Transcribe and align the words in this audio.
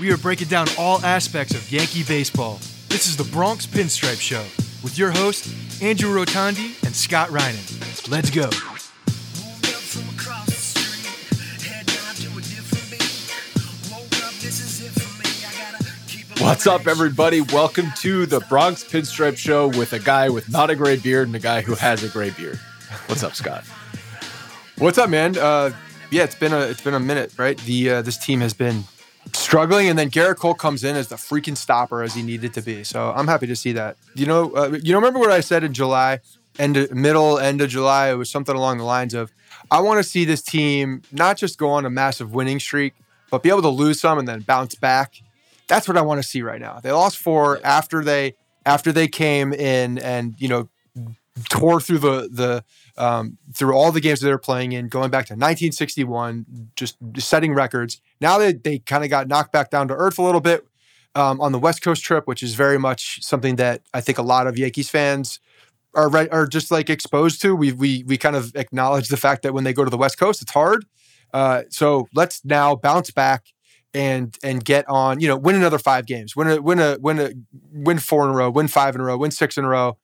We 0.00 0.10
are 0.10 0.16
breaking 0.16 0.48
down 0.48 0.66
all 0.78 1.04
aspects 1.04 1.54
of 1.54 1.70
Yankee 1.70 2.02
baseball. 2.02 2.54
This 2.88 3.06
is 3.06 3.16
the 3.16 3.24
Bronx 3.24 3.66
Pinstripe 3.66 4.20
Show 4.20 4.42
with 4.82 4.98
your 4.98 5.10
hosts, 5.10 5.82
Andrew 5.82 6.10
Rotondi 6.14 6.82
and 6.84 6.94
Scott 6.94 7.28
Reinen. 7.28 8.10
Let's 8.10 8.30
go. 8.30 8.48
What's 16.42 16.66
up, 16.66 16.86
everybody? 16.86 17.42
Welcome 17.42 17.92
to 17.98 18.26
the 18.26 18.40
Bronx 18.40 18.82
Pinstripe 18.82 19.36
Show 19.36 19.68
with 19.68 19.92
a 19.92 19.98
guy 19.98 20.30
with 20.30 20.50
not 20.50 20.70
a 20.70 20.74
gray 20.74 20.96
beard 20.96 21.28
and 21.28 21.36
a 21.36 21.40
guy 21.40 21.60
who 21.60 21.74
has 21.74 22.02
a 22.02 22.08
gray 22.08 22.30
beard. 22.30 22.58
What's 23.06 23.22
up, 23.22 23.34
Scott? 23.34 23.64
What's 24.78 24.98
up, 24.98 25.10
man? 25.10 25.36
Uh, 25.36 25.70
yeah, 26.10 26.24
it's 26.24 26.34
been 26.34 26.52
a 26.52 26.60
it's 26.60 26.80
been 26.80 26.94
a 26.94 27.00
minute, 27.00 27.32
right? 27.38 27.56
The 27.58 27.90
uh, 27.90 28.02
this 28.02 28.16
team 28.18 28.40
has 28.40 28.54
been 28.54 28.84
struggling, 29.42 29.88
and 29.88 29.98
then 29.98 30.10
Gerrit 30.10 30.36
Cole 30.36 30.54
comes 30.54 30.84
in 30.84 30.96
as 30.96 31.08
the 31.08 31.16
freaking 31.16 31.56
stopper 31.56 32.02
as 32.02 32.14
he 32.14 32.22
needed 32.22 32.54
to 32.54 32.62
be. 32.62 32.84
So 32.84 33.12
I'm 33.14 33.26
happy 33.26 33.46
to 33.48 33.56
see 33.56 33.72
that. 33.72 33.96
You 34.14 34.26
know, 34.26 34.52
uh, 34.54 34.78
you 34.82 34.92
know, 34.92 34.98
remember 34.98 35.18
what 35.18 35.30
I 35.30 35.40
said 35.40 35.64
in 35.64 35.74
July, 35.74 36.20
end 36.58 36.88
middle 36.92 37.38
end 37.38 37.60
of 37.60 37.68
July? 37.68 38.10
It 38.10 38.14
was 38.14 38.30
something 38.30 38.54
along 38.54 38.78
the 38.78 38.84
lines 38.84 39.14
of, 39.14 39.32
I 39.70 39.80
want 39.80 39.98
to 39.98 40.04
see 40.04 40.24
this 40.24 40.42
team 40.42 41.02
not 41.12 41.36
just 41.36 41.58
go 41.58 41.70
on 41.70 41.84
a 41.84 41.90
massive 41.90 42.32
winning 42.32 42.60
streak, 42.60 42.94
but 43.30 43.42
be 43.42 43.48
able 43.48 43.62
to 43.62 43.68
lose 43.68 44.00
some 44.00 44.18
and 44.18 44.28
then 44.28 44.40
bounce 44.40 44.74
back. 44.74 45.14
That's 45.66 45.88
what 45.88 45.96
I 45.96 46.02
want 46.02 46.22
to 46.22 46.28
see 46.28 46.42
right 46.42 46.60
now. 46.60 46.80
They 46.80 46.92
lost 46.92 47.18
four 47.18 47.60
after 47.64 48.04
they 48.04 48.34
after 48.64 48.92
they 48.92 49.08
came 49.08 49.52
in 49.52 49.98
and 49.98 50.34
you 50.38 50.48
know 50.48 50.68
tore 51.48 51.80
through 51.80 51.98
the 51.98 52.28
the 52.30 52.64
um, 53.02 53.38
through 53.54 53.74
all 53.74 53.90
the 53.90 54.00
games 54.00 54.20
that 54.20 54.26
they're 54.26 54.38
playing 54.38 54.72
in, 54.72 54.88
going 54.88 55.10
back 55.10 55.26
to 55.26 55.32
1961, 55.32 56.70
just 56.76 56.96
setting 57.16 57.54
records. 57.54 58.00
Now 58.20 58.38
they, 58.38 58.52
they 58.52 58.78
kind 58.80 59.02
of 59.02 59.10
got 59.10 59.28
knocked 59.28 59.52
back 59.52 59.70
down 59.70 59.88
to 59.88 59.94
earth 59.94 60.18
a 60.18 60.22
little 60.22 60.42
bit 60.42 60.66
um, 61.14 61.40
on 61.40 61.52
the 61.52 61.58
West 61.58 61.82
Coast 61.82 62.04
trip, 62.04 62.26
which 62.26 62.42
is 62.42 62.54
very 62.54 62.78
much 62.78 63.22
something 63.22 63.56
that 63.56 63.82
I 63.94 64.00
think 64.00 64.18
a 64.18 64.22
lot 64.22 64.46
of 64.46 64.58
Yankees 64.58 64.90
fans 64.90 65.40
are 65.94 66.08
right, 66.08 66.30
are 66.32 66.46
just 66.46 66.70
like 66.70 66.90
exposed 66.90 67.40
to. 67.42 67.56
We 67.56 67.72
we 67.72 68.04
we 68.06 68.18
kind 68.18 68.36
of 68.36 68.54
acknowledge 68.54 69.08
the 69.08 69.16
fact 69.16 69.42
that 69.42 69.54
when 69.54 69.64
they 69.64 69.72
go 69.72 69.84
to 69.84 69.90
the 69.90 69.98
West 69.98 70.18
Coast, 70.18 70.42
it's 70.42 70.52
hard. 70.52 70.84
Uh, 71.32 71.62
so 71.70 72.08
let's 72.14 72.44
now 72.44 72.76
bounce 72.76 73.10
back 73.10 73.46
and 73.94 74.36
and 74.42 74.62
get 74.62 74.86
on. 74.86 75.18
You 75.20 75.28
know, 75.28 75.36
win 75.36 75.56
another 75.56 75.78
five 75.78 76.04
games, 76.04 76.36
win 76.36 76.48
a 76.48 76.60
win 76.60 76.78
a 76.78 76.98
win 77.00 77.18
a 77.18 77.30
win 77.72 77.98
four 77.98 78.24
in 78.24 78.34
a 78.34 78.34
row, 78.34 78.50
win 78.50 78.68
five 78.68 78.94
in 78.94 79.00
a 79.00 79.04
row, 79.04 79.16
win 79.16 79.30
six 79.30 79.56
in 79.56 79.64
a 79.64 79.68
row 79.68 79.96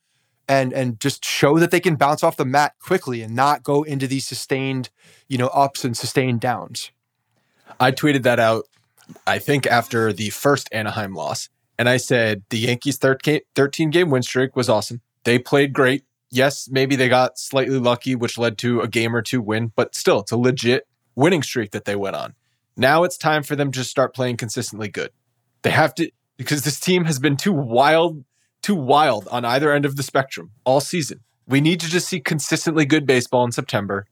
and 0.48 0.72
and 0.72 0.98
just 0.98 1.25
show 1.25 1.59
that 1.59 1.70
they 1.70 1.81
can 1.81 1.97
bounce 1.97 2.22
off 2.22 2.36
the 2.36 2.44
mat 2.44 2.75
quickly 2.81 3.22
and 3.22 3.34
not 3.34 3.62
go 3.62 3.82
into 3.82 4.06
these 4.06 4.26
sustained, 4.26 4.91
you 5.28 5.38
know, 5.38 5.48
ups 5.48 5.84
and 5.84 5.97
sustained 5.97 6.41
downs. 6.41 6.91
I 7.78 7.92
tweeted 7.92 8.22
that 8.22 8.41
out 8.41 8.64
I 9.26 9.38
think 9.38 9.66
after 9.66 10.12
the 10.12 10.31
first 10.31 10.69
Anaheim 10.72 11.14
loss 11.14 11.48
and 11.78 11.88
I 11.88 11.97
said 11.97 12.42
the 12.50 12.58
Yankees 12.58 12.98
13 12.98 13.91
game 13.91 14.10
win 14.10 14.22
streak 14.22 14.56
was 14.56 14.69
awesome. 14.69 15.00
They 15.25 15.38
played 15.38 15.72
great. 15.72 16.04
Yes, 16.31 16.69
maybe 16.70 16.97
they 16.97 17.08
got 17.08 17.38
slightly 17.38 17.78
lucky 17.78 18.14
which 18.14 18.38
led 18.38 18.58
to 18.58 18.81
a 18.81 18.88
game 18.88 19.14
or 19.14 19.22
two 19.22 19.41
win, 19.41 19.72
but 19.76 19.94
still 19.94 20.20
it's 20.20 20.32
a 20.32 20.37
legit 20.37 20.87
winning 21.14 21.42
streak 21.42 21.70
that 21.70 21.84
they 21.84 21.97
went 21.97 22.16
on. 22.16 22.34
Now 22.76 23.04
it's 23.04 23.16
time 23.16 23.42
for 23.42 23.56
them 23.56 23.72
to 23.72 23.84
start 23.84 24.14
playing 24.14 24.37
consistently 24.37 24.88
good. 24.88 25.10
They 25.62 25.70
have 25.70 25.94
to 25.97 26.10
because 26.37 26.62
this 26.62 26.78
team 26.78 27.04
has 27.04 27.19
been 27.19 27.37
too 27.37 27.53
wild 27.53 28.25
too 28.68 28.74
wild 28.74 29.26
on 29.28 29.46
either 29.46 29.72
end 29.72 29.86
of 29.86 29.96
the 29.96 30.02
spectrum 30.02 30.50
all 30.64 30.78
season. 30.78 31.20
We 31.46 31.62
need 31.62 31.80
to 31.80 31.88
just 31.88 32.06
see 32.06 32.20
consistently 32.20 32.84
good 32.84 33.06
baseball 33.06 33.42
in 33.46 33.50
September. 33.50 34.04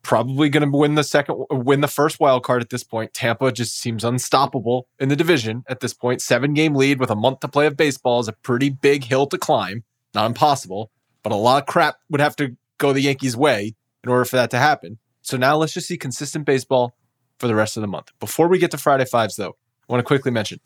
Probably 0.00 0.48
going 0.48 0.70
to 0.70 0.74
win 0.74 0.94
the 0.94 1.04
second, 1.04 1.44
win 1.50 1.82
the 1.82 1.88
first 1.88 2.18
wild 2.18 2.44
card 2.44 2.62
at 2.62 2.70
this 2.70 2.82
point. 2.82 3.12
Tampa 3.12 3.52
just 3.52 3.78
seems 3.78 4.02
unstoppable 4.02 4.88
in 4.98 5.10
the 5.10 5.16
division 5.16 5.64
at 5.68 5.80
this 5.80 5.92
point. 5.92 6.22
Seven 6.22 6.54
game 6.54 6.74
lead 6.74 6.98
with 6.98 7.10
a 7.10 7.14
month 7.14 7.40
to 7.40 7.48
play 7.48 7.66
of 7.66 7.76
baseball 7.76 8.20
is 8.20 8.28
a 8.28 8.32
pretty 8.32 8.70
big 8.70 9.04
hill 9.04 9.26
to 9.26 9.36
climb. 9.36 9.84
Not 10.14 10.24
impossible, 10.24 10.90
but 11.22 11.30
a 11.30 11.36
lot 11.36 11.62
of 11.62 11.66
crap 11.66 11.96
would 12.08 12.22
have 12.22 12.36
to 12.36 12.56
go 12.78 12.94
the 12.94 13.02
Yankees' 13.02 13.36
way 13.36 13.74
in 14.02 14.08
order 14.08 14.24
for 14.24 14.36
that 14.36 14.50
to 14.52 14.58
happen. 14.58 14.96
So 15.20 15.36
now 15.36 15.58
let's 15.58 15.74
just 15.74 15.88
see 15.88 15.98
consistent 15.98 16.46
baseball 16.46 16.96
for 17.38 17.48
the 17.48 17.54
rest 17.54 17.76
of 17.76 17.82
the 17.82 17.86
month. 17.86 18.12
Before 18.18 18.48
we 18.48 18.58
get 18.58 18.70
to 18.70 18.78
Friday 18.78 19.04
fives, 19.04 19.36
though, 19.36 19.56
I 19.86 19.92
want 19.92 20.00
to 20.00 20.04
quickly 20.04 20.30
mention 20.30 20.60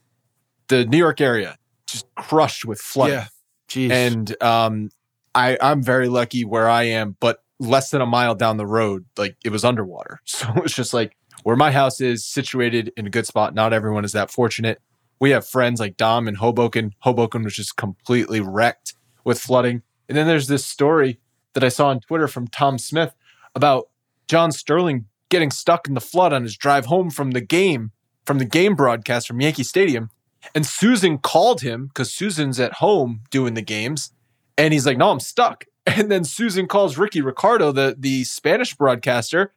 the 0.68 0.84
New 0.84 0.98
York 0.98 1.20
area 1.20 1.58
just 1.88 2.06
crushed 2.14 2.64
with 2.64 2.80
flooding. 2.80 3.14
Yeah. 3.14 3.26
Jeez. 3.68 3.90
And 3.90 4.42
um, 4.42 4.90
I, 5.34 5.58
I'm 5.60 5.82
very 5.82 6.08
lucky 6.08 6.44
where 6.44 6.68
I 6.68 6.84
am, 6.84 7.16
but 7.20 7.42
less 7.60 7.90
than 7.90 8.00
a 8.00 8.06
mile 8.06 8.34
down 8.34 8.56
the 8.56 8.66
road, 8.66 9.04
like 9.16 9.36
it 9.44 9.50
was 9.50 9.64
underwater. 9.64 10.20
So 10.26 10.48
it's 10.56 10.74
just 10.74 10.94
like 10.94 11.16
where 11.42 11.56
my 11.56 11.72
house 11.72 12.00
is 12.00 12.24
situated 12.24 12.92
in 12.96 13.06
a 13.06 13.10
good 13.10 13.26
spot. 13.26 13.54
Not 13.54 13.72
everyone 13.72 14.04
is 14.04 14.12
that 14.12 14.30
fortunate. 14.30 14.80
We 15.20 15.30
have 15.30 15.46
friends 15.46 15.80
like 15.80 15.96
Dom 15.96 16.28
in 16.28 16.36
Hoboken. 16.36 16.94
Hoboken 17.00 17.42
was 17.42 17.54
just 17.54 17.76
completely 17.76 18.40
wrecked 18.40 18.94
with 19.24 19.40
flooding. 19.40 19.82
And 20.08 20.16
then 20.16 20.26
there's 20.26 20.48
this 20.48 20.64
story 20.64 21.20
that 21.54 21.64
I 21.64 21.68
saw 21.68 21.88
on 21.88 22.00
Twitter 22.00 22.28
from 22.28 22.46
Tom 22.46 22.78
Smith 22.78 23.14
about 23.54 23.88
John 24.28 24.52
Sterling 24.52 25.06
getting 25.28 25.50
stuck 25.50 25.88
in 25.88 25.94
the 25.94 26.00
flood 26.00 26.32
on 26.32 26.42
his 26.42 26.56
drive 26.56 26.86
home 26.86 27.10
from 27.10 27.32
the 27.32 27.40
game, 27.40 27.90
from 28.24 28.38
the 28.38 28.44
game 28.44 28.74
broadcast 28.74 29.26
from 29.26 29.40
Yankee 29.40 29.64
Stadium. 29.64 30.10
And 30.54 30.66
Susan 30.66 31.18
called 31.18 31.60
him 31.60 31.86
because 31.86 32.12
Susan's 32.12 32.58
at 32.60 32.74
home 32.74 33.22
doing 33.30 33.54
the 33.54 33.62
games. 33.62 34.12
And 34.56 34.72
he's 34.72 34.86
like, 34.86 34.98
no, 34.98 35.10
I'm 35.10 35.20
stuck. 35.20 35.64
And 35.86 36.10
then 36.10 36.22
Susan 36.22 36.68
calls 36.68 36.98
Rickie 36.98 37.22
Ricardo, 37.22 37.72
the, 37.72 37.96
the 37.98 38.24
Spanish 38.24 38.74
broadcaster, 38.74 39.54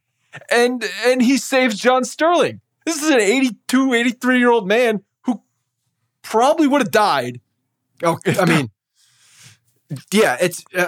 and 0.49 0.81
and 1.05 1.21
he 1.21 1.37
saves 1.37 1.77
John 1.77 2.05
Sterling. 2.05 2.61
This 2.85 3.03
is 3.03 3.09
an 3.09 3.19
82, 3.19 3.93
83 3.93 4.39
year 4.39 4.49
old 4.49 4.65
man 4.65 5.03
who 5.23 5.41
probably 6.21 6.67
would 6.67 6.79
have 6.79 6.91
died. 6.91 7.41
Oh, 8.01 8.17
I 8.25 8.45
mean, 8.49 8.71
yeah, 10.11 10.37
it's 10.39 10.63
uh, 10.73 10.87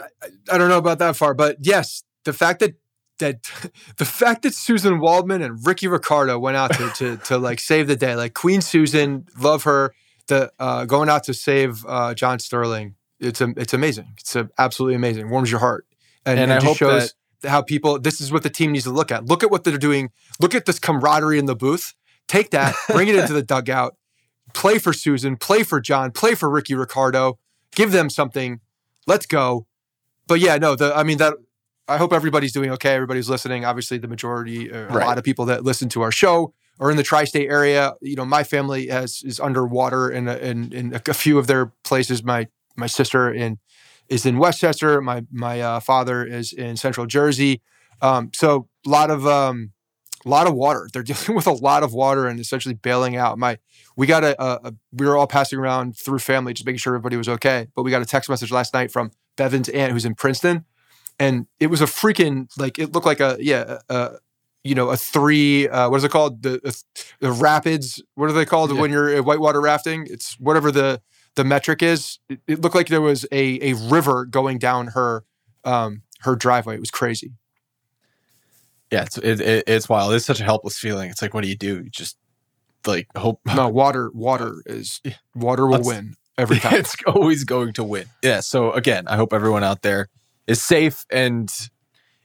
I 0.49 0.57
don't 0.57 0.69
know 0.69 0.77
about 0.77 0.99
that 0.99 1.15
far, 1.17 1.33
but 1.33 1.57
yes, 1.59 2.03
the 2.23 2.33
fact 2.33 2.61
that 2.61 2.75
that 3.23 3.71
the 3.97 4.05
fact 4.05 4.43
that 4.43 4.53
Susan 4.53 4.99
Waldman 4.99 5.41
and 5.41 5.65
Rickie 5.65 5.87
Ricardo 5.87 6.37
went 6.37 6.57
out 6.57 6.73
to, 6.73 6.89
to, 6.91 7.17
to 7.17 7.37
like 7.37 7.59
save 7.59 7.87
the 7.87 7.95
day, 7.95 8.15
like 8.15 8.33
Queen 8.33 8.61
Susan, 8.61 9.25
love 9.39 9.63
her, 9.63 9.93
the 10.27 10.51
uh, 10.59 10.85
going 10.85 11.09
out 11.09 11.23
to 11.25 11.33
save 11.33 11.85
uh, 11.87 12.13
John 12.13 12.39
Sterling. 12.39 12.95
it's 13.19 13.41
a, 13.41 13.53
it's 13.57 13.73
amazing. 13.73 14.13
It's 14.19 14.35
a, 14.35 14.49
absolutely 14.57 14.95
amazing. 14.95 15.29
Warms 15.29 15.49
your 15.49 15.59
heart, 15.59 15.85
and, 16.25 16.39
and, 16.39 16.51
and 16.51 16.61
I 16.61 16.65
hope 16.65 16.77
shows 16.77 17.13
that 17.41 17.49
how 17.49 17.61
people. 17.61 17.99
This 17.99 18.21
is 18.21 18.31
what 18.31 18.43
the 18.43 18.49
team 18.49 18.71
needs 18.71 18.85
to 18.85 18.91
look 18.91 19.11
at. 19.11 19.25
Look 19.25 19.43
at 19.43 19.51
what 19.51 19.63
they're 19.63 19.77
doing. 19.77 20.11
Look 20.39 20.55
at 20.55 20.65
this 20.65 20.79
camaraderie 20.79 21.39
in 21.39 21.45
the 21.45 21.55
booth. 21.55 21.93
Take 22.27 22.51
that, 22.51 22.75
bring 22.89 23.07
it 23.07 23.15
into 23.15 23.33
the 23.33 23.43
dugout. 23.53 23.97
Play 24.53 24.77
for 24.77 24.93
Susan. 24.93 25.35
Play 25.35 25.63
for 25.63 25.81
John. 25.81 26.11
Play 26.11 26.35
for 26.35 26.49
Rickie 26.49 26.75
Ricardo. 26.75 27.39
Give 27.75 27.91
them 27.91 28.09
something. 28.09 28.59
Let's 29.07 29.25
go. 29.25 29.67
But 30.27 30.39
yeah, 30.39 30.57
no. 30.57 30.75
The 30.75 30.95
I 30.95 31.03
mean 31.03 31.17
that. 31.17 31.33
I 31.87 31.97
hope 31.97 32.13
everybody's 32.13 32.53
doing 32.53 32.71
okay. 32.71 32.93
Everybody's 32.93 33.29
listening. 33.29 33.65
Obviously, 33.65 33.97
the 33.97 34.07
majority, 34.07 34.71
uh, 34.71 34.87
a 34.87 34.99
lot 34.99 35.17
of 35.17 35.23
people 35.23 35.45
that 35.45 35.63
listen 35.63 35.89
to 35.89 36.01
our 36.01 36.11
show 36.11 36.53
are 36.79 36.89
in 36.89 36.97
the 36.97 37.03
tri-state 37.03 37.49
area. 37.49 37.93
You 38.01 38.15
know, 38.15 38.25
my 38.25 38.43
family 38.43 38.87
has 38.87 39.21
is 39.23 39.39
underwater 39.39 40.09
in 40.09 40.27
a, 40.27 40.35
in, 40.37 40.71
in 40.73 40.93
a 40.93 41.13
few 41.13 41.37
of 41.37 41.47
their 41.47 41.67
places. 41.83 42.23
My 42.23 42.47
my 42.75 42.87
sister 42.87 43.31
in 43.31 43.59
is 44.09 44.25
in 44.25 44.37
Westchester. 44.37 45.01
My 45.01 45.25
my 45.31 45.59
uh, 45.61 45.79
father 45.79 46.25
is 46.25 46.53
in 46.53 46.77
Central 46.77 47.05
Jersey. 47.05 47.61
Um, 48.01 48.31
so 48.33 48.67
a 48.85 48.89
lot 48.89 49.11
of 49.11 49.27
um, 49.27 49.71
a 50.25 50.29
lot 50.29 50.47
of 50.47 50.53
water. 50.53 50.87
They're 50.91 51.03
dealing 51.11 51.35
with 51.35 51.47
a 51.47 51.51
lot 51.51 51.83
of 51.83 51.93
water 51.93 52.27
and 52.27 52.39
essentially 52.39 52.75
bailing 52.75 53.15
out. 53.15 53.37
My 53.37 53.57
we 53.95 54.07
got 54.07 54.23
a, 54.23 54.41
a, 54.41 54.69
a, 54.69 54.73
we 54.91 55.05
were 55.05 55.17
all 55.17 55.27
passing 55.27 55.59
around 55.59 55.97
through 55.97 56.19
family 56.19 56.53
just 56.53 56.65
making 56.65 56.79
sure 56.79 56.93
everybody 56.93 57.17
was 57.17 57.29
okay. 57.29 57.67
But 57.75 57.83
we 57.83 57.91
got 57.91 58.01
a 58.01 58.05
text 58.05 58.29
message 58.29 58.51
last 58.51 58.73
night 58.73 58.91
from 58.91 59.11
Bevan's 59.35 59.69
aunt 59.69 59.91
who's 59.91 60.05
in 60.05 60.15
Princeton, 60.15 60.65
and 61.19 61.47
it 61.59 61.67
was 61.67 61.81
a 61.81 61.85
freaking 61.85 62.47
like 62.57 62.79
it 62.79 62.93
looked 62.93 63.05
like 63.05 63.19
a 63.19 63.37
yeah 63.39 63.79
a, 63.89 64.17
you 64.63 64.75
know 64.75 64.89
a 64.89 64.97
three 64.97 65.67
uh, 65.67 65.89
what 65.89 65.97
is 65.97 66.03
it 66.03 66.11
called? 66.11 66.43
The 66.43 66.83
the 67.19 67.31
rapids 67.31 68.01
what 68.15 68.29
are 68.29 68.33
they 68.33 68.45
called 68.45 68.71
yeah. 68.71 68.81
when 68.81 68.91
you're 68.91 69.21
whitewater 69.23 69.61
rafting? 69.61 70.07
It's 70.09 70.39
whatever 70.39 70.71
the 70.71 71.01
the 71.35 71.43
metric 71.43 71.81
is. 71.81 72.19
It, 72.29 72.39
it, 72.47 72.61
looked 72.61 72.75
like 72.75 72.87
there 72.87 73.01
was 73.01 73.25
a 73.31 73.71
a 73.71 73.73
river 73.73 74.25
going 74.25 74.59
down 74.59 74.87
her 74.87 75.25
um 75.63 76.03
her 76.21 76.35
driveway. 76.35 76.75
It 76.75 76.79
was 76.79 76.91
crazy. 76.91 77.33
Yeah 78.91 79.03
it's 79.03 79.17
it, 79.17 79.41
it, 79.41 79.63
it's 79.67 79.89
wild. 79.89 80.13
It's 80.13 80.25
such 80.25 80.39
a 80.39 80.43
helpless 80.43 80.77
feeling. 80.77 81.09
It's 81.09 81.21
like 81.21 81.33
what 81.33 81.41
do 81.43 81.49
you 81.49 81.57
do? 81.57 81.83
You 81.83 81.89
just 81.89 82.17
like 82.85 83.07
hope 83.15 83.41
no 83.55 83.69
water 83.69 84.11
water 84.13 84.61
is 84.65 85.01
water 85.35 85.67
will 85.67 85.83
win 85.83 86.15
every 86.37 86.59
time. 86.59 86.75
it's 86.75 86.95
always 87.07 87.43
going 87.43 87.73
to 87.73 87.83
win. 87.83 88.05
Yeah 88.21 88.39
so 88.39 88.71
again 88.71 89.07
i 89.07 89.15
hope 89.15 89.33
everyone 89.33 89.63
out 89.63 89.81
there 89.81 90.09
is 90.47 90.61
safe 90.61 91.05
and 91.11 91.51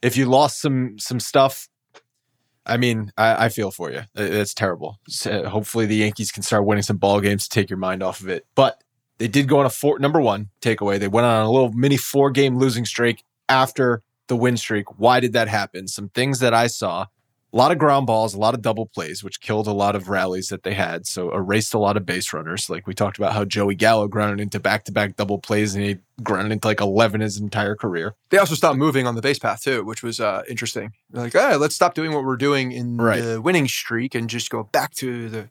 if 0.03 0.17
you 0.17 0.26
lost 0.26 0.61
some 0.61 0.99
some 0.99 1.20
stuff 1.20 1.69
I 2.69 2.76
mean, 2.76 3.12
I, 3.17 3.47
I, 3.47 3.49
feel 3.49 3.70
for 3.70 3.91
you. 3.91 4.03
It's 4.15 4.53
terrible. 4.53 4.99
So 5.09 5.31
uh, 5.31 5.49
hopefully, 5.49 5.87
the 5.87 5.97
Yankees 5.97 6.31
can 6.31 6.43
start 6.43 6.67
winning 6.67 6.82
some 6.82 6.99
ball 6.99 7.20
games 7.20 7.49
to 7.49 7.49
take 7.49 7.70
your 7.70 7.79
mind 7.79 8.03
off 8.03 8.20
of 8.20 8.29
it. 8.29 8.47
But 8.55 8.85
they 9.17 9.26
did 9.26 9.49
go 9.49 9.59
on 9.59 9.67
a 9.67 9.70
four. 9.70 9.99
Number 9.99 10.20
one 10.20 10.50
takeaway: 10.61 10.99
they 10.99 11.09
went 11.09 11.26
on 11.26 11.47
a 11.47 11.50
little 11.50 11.73
mini 11.73 11.97
four 11.97 12.31
game 12.31 12.59
losing 12.59 12.85
streak 12.85 13.25
after 13.49 14.03
the 14.26 14.37
win 14.37 14.59
streak. 14.59 14.99
Why 14.99 15.19
did 15.19 15.32
that 15.32 15.49
happen? 15.49 15.88
Some 15.88 16.11
things 16.11 16.41
that 16.41 16.53
I 16.53 16.67
saw 16.67 17.06
a 17.53 17.56
lot 17.56 17.73
of 17.73 17.79
ground 17.79 18.06
balls, 18.06 18.35
a 18.35 18.39
lot 18.39 18.55
of 18.55 18.61
double 18.61 18.87
plays, 18.87 19.25
which 19.25 19.41
killed 19.41 19.67
a 19.67 19.73
lot 19.73 19.97
of 19.97 20.09
rallies 20.09 20.49
that 20.49 20.65
they 20.65 20.75
had. 20.75 21.06
So 21.06 21.35
erased 21.35 21.73
a 21.73 21.79
lot 21.79 21.97
of 21.97 22.05
base 22.05 22.33
runners. 22.33 22.69
Like 22.69 22.87
we 22.87 22.93
talked 22.93 23.17
about 23.17 23.33
how 23.33 23.45
Joey 23.47 23.75
Gallo 23.75 24.06
grounded 24.06 24.41
into 24.41 24.61
back 24.61 24.85
to 24.85 24.93
back 24.93 25.17
double 25.17 25.39
plays 25.39 25.75
and 25.75 25.83
he 25.83 25.99
grounded 26.23 26.53
into 26.53 26.69
like 26.69 26.81
11 26.81 27.23
his 27.23 27.39
entire 27.39 27.75
career. 27.75 28.15
They 28.29 28.37
also 28.39 28.55
stopped 28.55 28.77
moving 28.77 29.06
on 29.06 29.15
the 29.15 29.23
base 29.23 29.39
path 29.39 29.62
too, 29.62 29.83
which 29.85 30.03
was 30.03 30.21
uh, 30.21 30.43
interesting. 30.49 30.93
They're 31.11 31.23
like, 31.23 31.33
hey, 31.33 31.56
let's 31.56 31.75
stop 31.75 31.95
doing 31.95 32.12
what 32.12 32.25
we're 32.25 32.37
doing 32.37 32.73
in 32.73 32.99
right. 32.99 33.21
the 33.21 33.41
winning 33.41 33.67
streak 33.67 34.15
and 34.15 34.29
just 34.29 34.50
go 34.50 34.65
back 34.65 34.95
to 34.97 35.29
the 35.29 35.49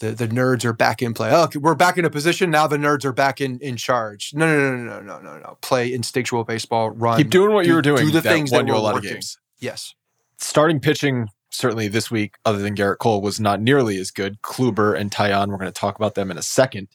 the 0.00 0.10
the 0.10 0.26
nerds 0.26 0.64
are 0.64 0.72
back 0.72 1.00
in 1.00 1.14
play. 1.14 1.30
Oh, 1.32 1.48
we're 1.54 1.76
back 1.76 1.96
in 1.96 2.04
a 2.04 2.10
position 2.10 2.50
now. 2.50 2.66
The 2.66 2.76
nerds 2.76 3.04
are 3.04 3.12
back 3.12 3.40
in 3.40 3.60
in 3.60 3.76
charge. 3.76 4.32
No, 4.34 4.44
no, 4.44 4.76
no, 4.76 4.84
no, 4.84 5.00
no, 5.00 5.20
no, 5.20 5.20
no. 5.20 5.38
No. 5.38 5.58
Play 5.60 5.94
instinctual 5.94 6.42
baseball. 6.42 6.90
Run. 6.90 7.16
Keep 7.16 7.30
doing 7.30 7.54
what 7.54 7.62
do, 7.62 7.70
you 7.70 7.76
were 7.76 7.82
doing. 7.82 8.04
Do 8.04 8.10
the 8.10 8.20
things 8.20 8.50
that 8.50 8.56
won 8.56 8.66
you 8.66 8.74
a 8.74 8.76
lot 8.76 8.94
working. 8.94 9.10
of 9.10 9.14
games. 9.14 9.38
Yes 9.60 9.94
starting 10.38 10.80
pitching 10.80 11.28
certainly 11.50 11.88
this 11.88 12.10
week, 12.10 12.34
other 12.44 12.58
than 12.58 12.74
Gerrit 12.74 12.98
Cole, 12.98 13.20
was 13.20 13.38
not 13.40 13.60
nearly 13.60 13.98
as 13.98 14.10
good. 14.10 14.42
Kluber 14.42 14.98
and 14.98 15.10
Taillon, 15.10 15.48
we're 15.48 15.58
going 15.58 15.72
to 15.72 15.72
talk 15.72 15.96
about 15.96 16.14
them 16.14 16.30
in 16.30 16.38
a 16.38 16.42
second. 16.42 16.88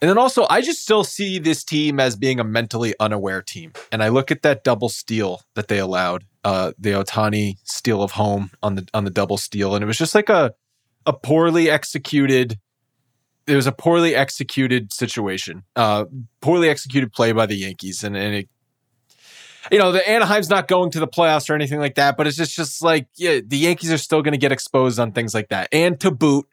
And 0.00 0.08
then 0.08 0.18
also, 0.18 0.46
I 0.50 0.62
just 0.62 0.82
still 0.82 1.04
see 1.04 1.38
this 1.38 1.62
team 1.62 2.00
as 2.00 2.16
being 2.16 2.40
a 2.40 2.44
mentally 2.44 2.94
unaware 2.98 3.42
team. 3.42 3.72
And 3.92 4.02
I 4.02 4.08
look 4.08 4.30
at 4.30 4.42
that 4.42 4.64
double 4.64 4.88
steal 4.88 5.42
that 5.54 5.68
they 5.68 5.78
allowed, 5.78 6.24
uh, 6.42 6.72
the 6.78 6.90
Ohtani 6.90 7.56
steal 7.62 8.02
of 8.02 8.12
home 8.12 8.50
on 8.62 8.74
the 8.74 8.88
on 8.94 9.04
the 9.04 9.10
double 9.10 9.36
steal, 9.36 9.74
and 9.74 9.82
it 9.82 9.86
was 9.86 9.98
just 9.98 10.14
like 10.14 10.28
a 10.28 10.54
a 11.06 11.12
poorly 11.12 11.70
executed. 11.70 12.58
It 13.46 13.54
was 13.54 13.66
a 13.66 13.72
poorly 13.72 14.14
executed 14.14 14.92
situation, 14.92 15.64
uh, 15.76 16.06
poorly 16.40 16.68
executed 16.68 17.12
play 17.12 17.32
by 17.32 17.46
the 17.46 17.56
Yankees, 17.56 18.02
and, 18.02 18.16
and 18.16 18.34
it 18.34 18.48
you 19.70 19.78
know, 19.78 19.92
the 19.92 20.08
Anaheim's 20.08 20.50
not 20.50 20.68
going 20.68 20.90
to 20.90 21.00
the 21.00 21.06
playoffs 21.06 21.48
or 21.48 21.54
anything 21.54 21.78
like 21.78 21.94
that, 21.96 22.16
but 22.16 22.26
it's 22.26 22.36
just, 22.36 22.54
just 22.54 22.82
like, 22.82 23.08
yeah, 23.16 23.40
the 23.44 23.56
Yankees 23.56 23.92
are 23.92 23.98
still 23.98 24.22
going 24.22 24.32
to 24.32 24.38
get 24.38 24.52
exposed 24.52 24.98
on 24.98 25.12
things 25.12 25.34
like 25.34 25.48
that. 25.48 25.68
And 25.72 26.00
to 26.00 26.10
boot, 26.10 26.46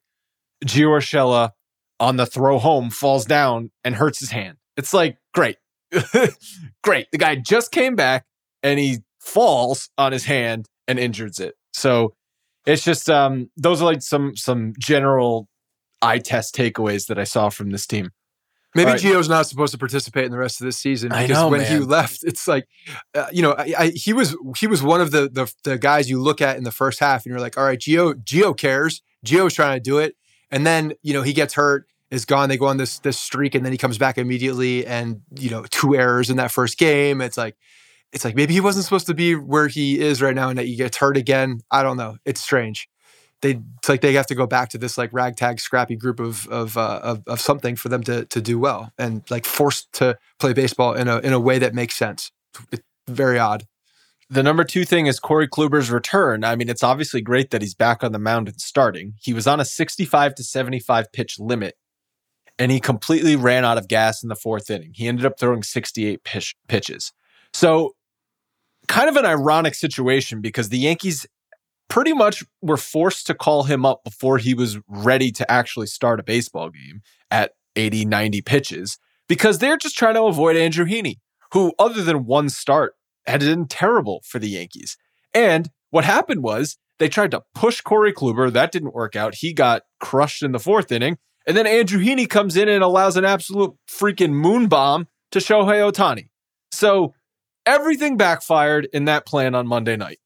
Gio 0.65 0.97
Urshela 0.97 1.51
on 1.99 2.17
the 2.17 2.25
throw 2.25 2.59
home 2.59 2.89
falls 2.89 3.25
down 3.25 3.71
and 3.83 3.95
hurts 3.95 4.19
his 4.19 4.31
hand. 4.31 4.57
It's 4.77 4.93
like, 4.93 5.17
great. 5.33 5.57
great. 6.83 7.07
The 7.11 7.17
guy 7.17 7.35
just 7.35 7.71
came 7.71 7.95
back 7.95 8.25
and 8.63 8.79
he 8.79 8.99
falls 9.19 9.89
on 9.97 10.11
his 10.11 10.25
hand 10.25 10.67
and 10.87 10.99
injures 10.99 11.39
it. 11.39 11.55
So 11.73 12.13
it's 12.65 12.83
just, 12.83 13.09
um, 13.09 13.49
those 13.57 13.81
are 13.81 13.85
like 13.85 14.01
some, 14.01 14.35
some 14.35 14.73
general 14.77 15.47
eye 16.01 16.19
test 16.19 16.55
takeaways 16.55 17.07
that 17.07 17.19
I 17.19 17.23
saw 17.23 17.49
from 17.49 17.71
this 17.71 17.85
team. 17.85 18.11
Maybe 18.75 18.91
right. 18.91 18.99
Gio's 18.99 19.27
not 19.27 19.47
supposed 19.47 19.71
to 19.71 19.79
participate 19.79 20.25
in 20.25 20.31
the 20.31 20.37
rest 20.37 20.61
of 20.61 20.65
this 20.65 20.77
season 20.77 21.09
because 21.09 21.29
know, 21.29 21.49
when 21.49 21.61
man. 21.61 21.71
he 21.71 21.79
left, 21.79 22.23
it's 22.23 22.47
like, 22.47 22.67
uh, 23.15 23.27
you 23.31 23.41
know, 23.41 23.53
I, 23.53 23.73
I, 23.77 23.87
he 23.89 24.13
was 24.13 24.35
he 24.57 24.67
was 24.67 24.83
one 24.83 25.01
of 25.01 25.11
the, 25.11 25.29
the, 25.29 25.51
the 25.63 25.77
guys 25.77 26.09
you 26.09 26.21
look 26.21 26.39
at 26.39 26.57
in 26.57 26.63
the 26.63 26.71
first 26.71 26.99
half, 26.99 27.25
and 27.25 27.31
you're 27.31 27.39
like, 27.39 27.57
all 27.57 27.63
right, 27.63 27.79
Gio 27.79 28.13
Gio 28.23 28.55
cares. 28.55 29.01
Gio's 29.25 29.53
trying 29.53 29.75
to 29.75 29.81
do 29.81 29.97
it, 29.97 30.15
and 30.51 30.67
then 30.67 30.93
you 31.01 31.13
know 31.13 31.23
he 31.23 31.33
gets 31.33 31.55
hurt, 31.55 31.87
is 32.11 32.25
gone. 32.25 32.47
They 32.47 32.57
go 32.57 32.67
on 32.67 32.77
this 32.77 32.99
this 32.99 33.19
streak, 33.19 33.55
and 33.55 33.65
then 33.65 33.71
he 33.71 33.77
comes 33.77 33.97
back 33.97 34.19
immediately, 34.19 34.85
and 34.85 35.21
you 35.35 35.49
know, 35.49 35.65
two 35.69 35.95
errors 35.95 36.29
in 36.29 36.37
that 36.37 36.51
first 36.51 36.77
game. 36.77 37.21
It's 37.21 37.37
like, 37.37 37.57
it's 38.13 38.23
like 38.23 38.35
maybe 38.35 38.53
he 38.53 38.61
wasn't 38.61 38.85
supposed 38.85 39.07
to 39.07 39.15
be 39.15 39.33
where 39.33 39.67
he 39.67 39.99
is 39.99 40.21
right 40.21 40.35
now, 40.35 40.49
and 40.49 40.59
that 40.59 40.67
he 40.67 40.75
gets 40.75 40.97
hurt 40.97 41.17
again. 41.17 41.61
I 41.71 41.81
don't 41.81 41.97
know. 41.97 42.17
It's 42.23 42.39
strange 42.39 42.87
they 43.41 43.61
it's 43.77 43.89
like 43.89 44.01
they 44.01 44.13
have 44.13 44.27
to 44.27 44.35
go 44.35 44.45
back 44.45 44.69
to 44.69 44.77
this 44.77 44.97
like 44.97 45.11
ragtag 45.13 45.59
scrappy 45.59 45.95
group 45.95 46.19
of 46.19 46.47
of, 46.47 46.77
uh, 46.77 46.99
of 47.03 47.23
of 47.27 47.39
something 47.39 47.75
for 47.75 47.89
them 47.89 48.03
to 48.03 48.25
to 48.25 48.41
do 48.41 48.59
well 48.59 48.91
and 48.97 49.23
like 49.29 49.45
forced 49.45 49.91
to 49.93 50.17
play 50.39 50.53
baseball 50.53 50.93
in 50.93 51.07
a 51.07 51.19
in 51.19 51.33
a 51.33 51.39
way 51.39 51.59
that 51.59 51.73
makes 51.73 51.95
sense. 51.95 52.31
It's 52.71 52.83
very 53.07 53.39
odd. 53.39 53.65
The 54.31 54.43
number 54.43 54.63
two 54.63 54.85
thing 54.85 55.07
is 55.07 55.19
Corey 55.19 55.47
Kluber's 55.47 55.89
return. 55.89 56.43
I 56.43 56.55
mean, 56.55 56.69
it's 56.69 56.83
obviously 56.83 57.19
great 57.19 57.49
that 57.49 57.63
he's 57.63 57.73
back 57.73 58.03
on 58.03 58.11
the 58.11 58.19
mound 58.19 58.47
and 58.47 58.61
starting. 58.61 59.15
He 59.19 59.33
was 59.33 59.47
on 59.47 59.59
a 59.59 59.65
65 59.65 60.35
to 60.35 60.43
75 60.43 61.11
pitch 61.11 61.39
limit, 61.39 61.75
and 62.59 62.71
he 62.71 62.79
completely 62.79 63.35
ran 63.35 63.65
out 63.65 63.79
of 63.79 63.87
gas 63.87 64.21
in 64.21 64.29
the 64.29 64.35
fourth 64.35 64.69
inning. 64.69 64.91
He 64.93 65.07
ended 65.07 65.25
up 65.25 65.39
throwing 65.39 65.63
68 65.63 66.23
pitch, 66.23 66.55
pitches. 66.67 67.11
So, 67.53 67.95
kind 68.87 69.09
of 69.09 69.15
an 69.15 69.25
ironic 69.25 69.73
situation 69.73 70.41
because 70.41 70.69
the 70.69 70.77
Yankees 70.77 71.25
pretty 71.89 72.13
much 72.13 72.43
were 72.61 72.77
forced 72.77 73.27
to 73.27 73.33
call 73.33 73.63
him 73.63 73.85
up 73.85 74.03
before 74.03 74.37
he 74.37 74.53
was 74.53 74.77
ready 74.87 75.31
to 75.31 75.51
actually 75.51 75.87
start 75.87 76.19
a 76.19 76.23
baseball 76.23 76.69
game 76.69 77.01
at 77.29 77.51
80, 77.75 78.05
90 78.05 78.41
pitches 78.41 78.97
because 79.27 79.59
they're 79.59 79.77
just 79.77 79.97
trying 79.97 80.15
to 80.15 80.23
avoid 80.23 80.55
Andrew 80.55 80.85
Heaney, 80.85 81.15
who, 81.53 81.73
other 81.77 82.03
than 82.03 82.25
one 82.25 82.49
start, 82.49 82.93
had 83.25 83.41
been 83.41 83.67
terrible 83.67 84.21
for 84.25 84.39
the 84.39 84.49
Yankees. 84.49 84.97
And 85.33 85.69
what 85.91 86.05
happened 86.05 86.43
was 86.43 86.77
they 86.99 87.09
tried 87.09 87.31
to 87.31 87.43
push 87.55 87.81
Corey 87.81 88.13
Kluber. 88.13 88.51
That 88.51 88.71
didn't 88.71 88.93
work 88.93 89.15
out. 89.15 89.35
He 89.35 89.53
got 89.53 89.83
crushed 89.99 90.43
in 90.43 90.51
the 90.51 90.59
fourth 90.59 90.91
inning. 90.91 91.17
And 91.47 91.55
then 91.55 91.65
Andrew 91.65 92.03
Heaney 92.03 92.29
comes 92.29 92.57
in 92.57 92.69
and 92.69 92.83
allows 92.83 93.17
an 93.17 93.25
absolute 93.25 93.73
freaking 93.89 94.31
moon 94.31 94.67
bomb 94.67 95.07
to 95.31 95.39
Shohei 95.39 95.91
Ohtani. 95.91 96.29
So 96.71 97.13
everything 97.65 98.17
backfired 98.17 98.87
in 98.93 99.05
that 99.05 99.25
plan 99.25 99.55
on 99.55 99.65
Monday 99.67 99.95
night. 99.95 100.19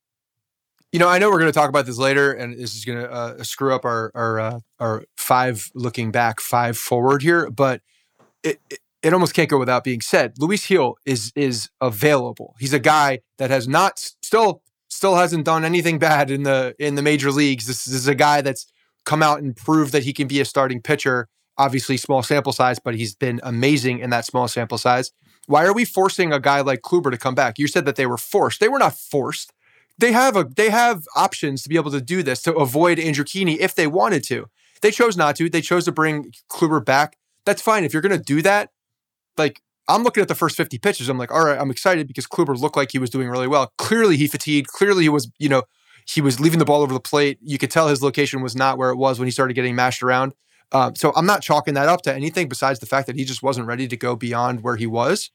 You 0.94 1.00
know, 1.00 1.08
I 1.08 1.18
know 1.18 1.32
we're 1.32 1.40
going 1.40 1.52
to 1.52 1.60
talk 1.60 1.70
about 1.70 1.88
this 1.88 1.98
later, 1.98 2.32
and 2.32 2.54
this 2.54 2.76
is 2.76 2.86
going 2.86 3.00
to 3.00 3.12
uh, 3.12 3.44
screw 3.44 3.74
up 3.74 3.84
our 3.84 4.12
our 4.14 4.40
uh, 4.40 4.60
our 4.80 5.04
five 5.18 5.72
looking 5.74 6.12
back, 6.12 6.40
five 6.40 6.78
forward 6.78 7.24
here. 7.24 7.50
But 7.50 7.82
it, 8.44 8.62
it, 8.70 8.78
it 9.02 9.12
almost 9.12 9.34
can't 9.34 9.50
go 9.50 9.58
without 9.58 9.84
being 9.84 10.02
said. 10.02 10.36
Luis 10.38 10.68
Gil 10.68 10.98
is 11.04 11.32
is 11.36 11.68
available. 11.82 12.54
He's 12.60 12.74
a 12.74 12.80
guy 12.80 13.22
that 13.40 13.50
has 13.50 13.68
not 13.68 13.98
still 14.22 14.62
still 14.88 15.16
hasn't 15.16 15.46
done 15.46 15.66
anything 15.66 15.98
bad 15.98 16.30
in 16.30 16.44
the 16.44 16.76
in 16.78 16.94
the 16.94 17.02
major 17.02 17.32
leagues. 17.32 17.66
This, 17.66 17.86
this 17.86 17.96
is 17.96 18.08
a 18.08 18.14
guy 18.14 18.42
that's 18.42 18.68
come 19.04 19.24
out 19.24 19.42
and 19.42 19.56
proved 19.56 19.94
that 19.94 20.04
he 20.04 20.14
can 20.14 20.28
be 20.28 20.40
a 20.42 20.46
starting 20.46 20.80
pitcher. 20.80 21.28
Obviously, 21.58 21.98
small 21.98 22.22
sample 22.22 22.54
size, 22.54 22.78
but 22.78 22.94
he's 22.94 23.16
been 23.16 23.40
amazing 23.42 23.98
in 23.98 24.12
that 24.12 24.26
small 24.26 24.48
sample 24.48 24.78
size. 24.78 25.12
Why 25.48 25.66
are 25.66 25.74
we 25.74 25.86
forcing 25.86 26.32
a 26.32 26.40
guy 26.40 26.62
like 26.62 26.82
Kluber 26.82 27.10
to 27.10 27.18
come 27.18 27.34
back? 27.34 27.58
You 27.58 27.68
said 27.68 27.86
that 27.86 27.96
they 27.96 28.06
were 28.06 28.20
forced. 28.20 28.60
They 28.60 28.70
were 28.70 28.78
not 28.78 28.96
forced 28.96 29.54
they 29.98 30.12
have 30.12 30.36
a 30.36 30.46
they 30.56 30.70
have 30.70 31.04
options 31.16 31.62
to 31.64 31.70
be 31.70 31.76
able 31.76 31.92
to 31.92 32.02
do 32.02 32.24
this 32.24 32.42
to 32.44 32.54
avoid 32.54 33.00
Andrew 33.00 33.26
Heaney 33.26 33.58
if 33.60 33.76
they 33.76 33.88
wanted 33.88 34.24
to. 34.26 34.48
They 34.82 34.92
chose 34.92 35.16
not 35.16 35.36
to. 35.38 35.50
They 35.50 35.62
chose 35.62 35.86
to 35.86 35.92
bring 35.92 36.34
Kluber 36.50 36.84
back. 36.84 37.18
That's 37.46 37.62
fine. 37.62 37.84
If 37.84 37.94
you're 37.94 38.02
going 38.02 38.18
to 38.18 38.24
do 38.24 38.42
that, 38.42 38.70
like 39.38 39.62
I'm 39.88 40.04
looking 40.04 40.22
at 40.22 40.28
the 40.28 40.36
first 40.36 40.56
50 40.56 40.78
pitches. 40.78 41.10
I'm 41.10 41.18
like, 41.18 41.32
all 41.32 41.46
right, 41.46 41.60
I'm 41.60 41.72
excited 41.72 42.08
because 42.08 42.26
Kluber 42.26 42.58
looked 42.60 42.78
like 42.78 42.92
he 42.92 43.00
was 43.00 43.10
doing 43.10 43.30
really 43.30 43.48
well. 43.48 43.74
Clearly, 43.78 44.18
he 44.18 44.28
fatigued. 44.28 44.68
Clearly, 44.68 45.04
he 45.04 45.10
was, 45.10 45.30
you 45.40 45.50
know, 45.50 45.64
he 46.06 46.22
was 46.22 46.40
leaving 46.40 46.60
the 46.60 46.66
ball 46.66 46.82
over 46.82 46.94
the 46.94 47.00
plate. 47.00 47.38
You 47.42 47.58
could 47.58 47.72
tell 47.72 47.88
his 47.88 48.02
location 48.02 48.42
was 48.42 48.56
not 48.56 48.78
where 48.78 48.90
it 48.90 48.98
was 48.98 49.20
when 49.20 49.28
he 49.28 49.32
started 49.32 49.54
getting 49.54 49.76
mashed 49.76 50.04
around. 50.04 50.34
Um, 50.72 50.96
so 50.96 51.14
I'm 51.16 51.26
not 51.26 51.42
chalking 51.42 51.76
that 51.76 51.88
up 51.88 52.02
to 52.04 52.14
anything 52.14 52.50
besides 52.50 52.80
the 52.80 52.86
fact 52.86 53.08
that 53.08 53.16
he 53.16 53.26
just 53.26 53.44
wasn't 53.44 53.68
ready 53.68 53.88
to 53.88 53.96
go 53.96 54.16
beyond 54.16 54.64
where 54.64 54.76
he 54.76 54.88
was 54.88 55.30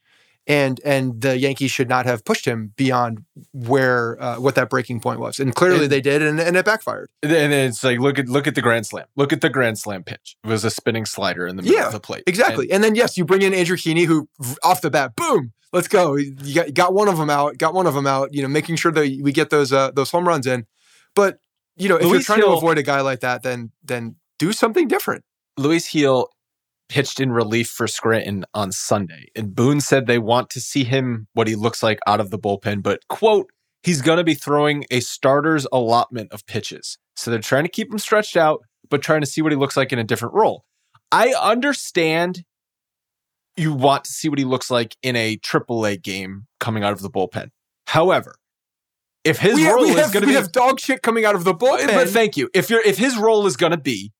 and 0.48 0.80
and 0.82 1.20
the 1.20 1.38
Yankees 1.38 1.70
should 1.70 1.88
not 1.88 2.06
have 2.06 2.24
pushed 2.24 2.46
him 2.46 2.72
beyond 2.76 3.24
where 3.52 4.20
uh, 4.20 4.40
what 4.40 4.54
that 4.54 4.70
breaking 4.70 4.98
point 5.00 5.20
was, 5.20 5.38
and 5.38 5.54
clearly 5.54 5.86
they 5.86 6.00
did, 6.00 6.22
and, 6.22 6.40
and 6.40 6.56
it 6.56 6.64
backfired. 6.64 7.10
And 7.22 7.52
it's 7.52 7.84
like 7.84 8.00
look 8.00 8.18
at 8.18 8.28
look 8.28 8.46
at 8.46 8.54
the 8.54 8.62
grand 8.62 8.86
slam, 8.86 9.06
look 9.14 9.32
at 9.32 9.42
the 9.42 9.50
grand 9.50 9.78
slam 9.78 10.02
pitch. 10.02 10.36
It 10.42 10.48
was 10.48 10.64
a 10.64 10.70
spinning 10.70 11.04
slider 11.04 11.46
in 11.46 11.56
the 11.56 11.62
middle 11.62 11.78
yeah, 11.78 11.86
of 11.86 11.92
the 11.92 12.00
plate, 12.00 12.24
exactly. 12.26 12.64
And, 12.64 12.76
and, 12.76 12.84
then 12.84 12.94
yes, 12.94 13.18
you 13.18 13.26
bring 13.26 13.42
in 13.42 13.52
Andrew 13.52 13.76
Heaney, 13.76 14.06
who 14.06 14.26
off 14.64 14.80
the 14.80 14.90
bat, 14.90 15.14
boom, 15.14 15.52
let's 15.72 15.88
go. 15.88 16.16
You 16.16 16.54
got, 16.54 16.72
got 16.72 16.94
one 16.94 17.08
of 17.08 17.18
them 17.18 17.28
out, 17.28 17.58
got 17.58 17.74
one 17.74 17.86
of 17.86 17.92
them 17.92 18.06
out. 18.06 18.32
You 18.32 18.40
know, 18.42 18.48
making 18.48 18.76
sure 18.76 18.90
that 18.90 19.20
we 19.22 19.32
get 19.32 19.50
those 19.50 19.70
uh, 19.70 19.90
those 19.90 20.10
home 20.10 20.26
runs 20.26 20.46
in. 20.46 20.66
But 21.14 21.40
you 21.76 21.90
know, 21.90 21.96
if 21.96 22.04
Luis 22.04 22.12
you're 22.12 22.22
trying 22.22 22.40
Gil, 22.40 22.52
to 22.52 22.56
avoid 22.56 22.78
a 22.78 22.82
guy 22.82 23.02
like 23.02 23.20
that, 23.20 23.42
then 23.42 23.70
then 23.84 24.16
do 24.38 24.52
something 24.52 24.88
different. 24.88 25.24
Luis 25.58 25.90
Gil 25.92 26.30
pitched 26.88 27.20
in 27.20 27.32
relief 27.32 27.68
for 27.68 27.86
Scranton 27.86 28.44
on 28.54 28.72
Sunday. 28.72 29.28
And 29.36 29.54
Boone 29.54 29.80
said 29.80 30.06
they 30.06 30.18
want 30.18 30.50
to 30.50 30.60
see 30.60 30.84
him 30.84 31.28
what 31.34 31.46
he 31.46 31.54
looks 31.54 31.82
like 31.82 31.98
out 32.06 32.20
of 32.20 32.30
the 32.30 32.38
bullpen, 32.38 32.82
but 32.82 33.00
quote, 33.08 33.50
he's 33.82 34.02
going 34.02 34.18
to 34.18 34.24
be 34.24 34.34
throwing 34.34 34.84
a 34.90 35.00
starter's 35.00 35.66
allotment 35.72 36.32
of 36.32 36.46
pitches. 36.46 36.98
So 37.16 37.30
they're 37.30 37.40
trying 37.40 37.64
to 37.64 37.70
keep 37.70 37.92
him 37.92 37.98
stretched 37.98 38.36
out, 38.36 38.62
but 38.88 39.02
trying 39.02 39.20
to 39.20 39.26
see 39.26 39.42
what 39.42 39.52
he 39.52 39.56
looks 39.56 39.76
like 39.76 39.92
in 39.92 39.98
a 39.98 40.04
different 40.04 40.34
role. 40.34 40.64
I 41.12 41.34
understand 41.40 42.44
you 43.56 43.72
want 43.72 44.04
to 44.04 44.12
see 44.12 44.28
what 44.28 44.38
he 44.38 44.44
looks 44.44 44.70
like 44.70 44.96
in 45.02 45.16
a 45.16 45.36
AAA 45.38 46.02
game 46.02 46.46
coming 46.60 46.84
out 46.84 46.92
of 46.92 47.02
the 47.02 47.10
bullpen. 47.10 47.48
However, 47.86 48.36
if 49.24 49.38
his 49.38 49.56
we 49.56 49.66
role 49.66 49.86
have, 49.86 49.98
is 49.98 50.10
going 50.12 50.22
to 50.22 50.26
be 50.26 50.34
have 50.34 50.52
dog 50.52 50.78
shit 50.78 51.02
coming 51.02 51.24
out 51.24 51.34
of 51.34 51.44
the 51.44 51.54
bullpen, 51.54 51.88
but 51.88 52.08
thank 52.08 52.36
you. 52.36 52.48
If 52.54 52.70
you're 52.70 52.82
if 52.82 52.98
his 52.98 53.16
role 53.16 53.46
is 53.46 53.56
going 53.56 53.72
to 53.72 53.78
be 53.78 54.12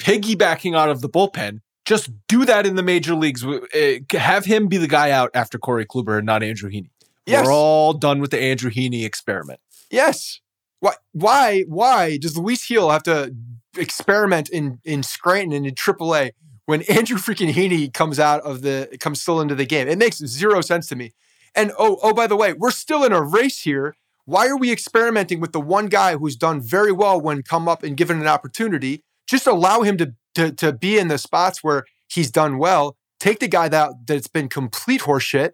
piggybacking 0.00 0.76
out 0.76 0.88
of 0.88 1.00
the 1.00 1.08
bullpen, 1.08 1.60
just 1.84 2.10
do 2.28 2.44
that 2.44 2.66
in 2.66 2.76
the 2.76 2.82
major 2.82 3.14
leagues. 3.14 3.44
Uh, 3.44 3.98
have 4.12 4.44
him 4.44 4.68
be 4.68 4.76
the 4.76 4.88
guy 4.88 5.10
out 5.10 5.30
after 5.34 5.58
Corey 5.58 5.86
Kluber 5.86 6.18
and 6.18 6.26
not 6.26 6.42
Andrew 6.42 6.70
Heaney. 6.70 6.90
Yes. 7.26 7.46
We're 7.46 7.52
all 7.52 7.92
done 7.92 8.20
with 8.20 8.30
the 8.30 8.40
Andrew 8.40 8.70
Heaney 8.70 9.04
experiment. 9.04 9.60
Yes. 9.90 10.40
Why? 10.80 10.94
Why? 11.12 11.62
Why 11.62 12.16
does 12.16 12.36
Luis 12.36 12.66
Gil 12.66 12.90
have 12.90 13.02
to 13.04 13.34
experiment 13.76 14.48
in 14.48 14.80
in 14.84 15.02
Scranton 15.02 15.52
and 15.52 15.66
in 15.66 15.74
AAA 15.74 16.32
when 16.66 16.82
Andrew 16.82 17.18
freaking 17.18 17.52
Heaney 17.52 17.92
comes 17.92 18.18
out 18.18 18.40
of 18.42 18.62
the 18.62 18.96
comes 18.98 19.20
still 19.20 19.40
into 19.40 19.54
the 19.54 19.66
game? 19.66 19.88
It 19.88 19.98
makes 19.98 20.18
zero 20.18 20.60
sense 20.60 20.88
to 20.88 20.96
me. 20.96 21.12
And 21.54 21.72
oh, 21.78 21.98
oh, 22.02 22.14
by 22.14 22.26
the 22.26 22.36
way, 22.36 22.52
we're 22.54 22.70
still 22.70 23.04
in 23.04 23.12
a 23.12 23.22
race 23.22 23.60
here. 23.60 23.94
Why 24.24 24.48
are 24.48 24.56
we 24.56 24.72
experimenting 24.72 25.40
with 25.40 25.52
the 25.52 25.60
one 25.60 25.88
guy 25.88 26.16
who's 26.16 26.36
done 26.36 26.60
very 26.60 26.92
well 26.92 27.20
when 27.20 27.42
come 27.42 27.68
up 27.68 27.82
and 27.82 27.96
given 27.96 28.20
an 28.20 28.26
opportunity? 28.26 29.02
Just 29.26 29.46
allow 29.46 29.82
him 29.82 29.98
to 29.98 30.14
to 30.34 30.52
to 30.52 30.72
be 30.72 30.98
in 30.98 31.08
the 31.08 31.18
spots 31.18 31.62
where 31.62 31.84
he's 32.08 32.30
done 32.30 32.58
well. 32.58 32.96
Take 33.20 33.38
the 33.38 33.48
guy 33.48 33.68
that 33.68 33.92
that's 34.06 34.26
been 34.26 34.48
complete 34.48 35.02
horseshit 35.02 35.52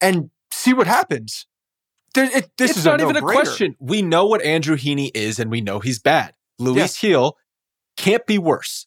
and 0.00 0.30
see 0.50 0.72
what 0.72 0.86
happens. 0.86 1.46
There, 2.14 2.24
it, 2.26 2.50
this 2.56 2.70
it's 2.70 2.80
is 2.80 2.84
not 2.84 3.00
a 3.00 3.04
even 3.04 3.16
a 3.16 3.20
question. 3.20 3.76
We 3.80 4.02
know 4.02 4.26
what 4.26 4.42
Andrew 4.42 4.76
Heaney 4.76 5.10
is, 5.14 5.38
and 5.38 5.50
we 5.50 5.60
know 5.60 5.80
he's 5.80 5.98
bad. 5.98 6.34
Luis 6.58 7.02
yeah. 7.02 7.10
Gil 7.10 7.36
can't 7.96 8.26
be 8.26 8.38
worse. 8.38 8.86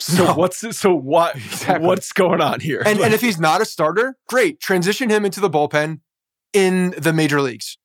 So 0.00 0.26
no. 0.26 0.34
what's 0.34 0.76
so 0.76 0.94
what 0.94 1.36
exactly. 1.36 1.86
what's 1.86 2.12
going 2.12 2.40
on 2.40 2.60
here? 2.60 2.82
And, 2.84 3.00
and 3.00 3.14
if 3.14 3.20
he's 3.20 3.40
not 3.40 3.60
a 3.60 3.64
starter, 3.64 4.16
great. 4.28 4.60
Transition 4.60 5.10
him 5.10 5.24
into 5.24 5.40
the 5.40 5.50
bullpen 5.50 6.00
in 6.52 6.94
the 6.96 7.12
major 7.12 7.40
leagues. 7.40 7.77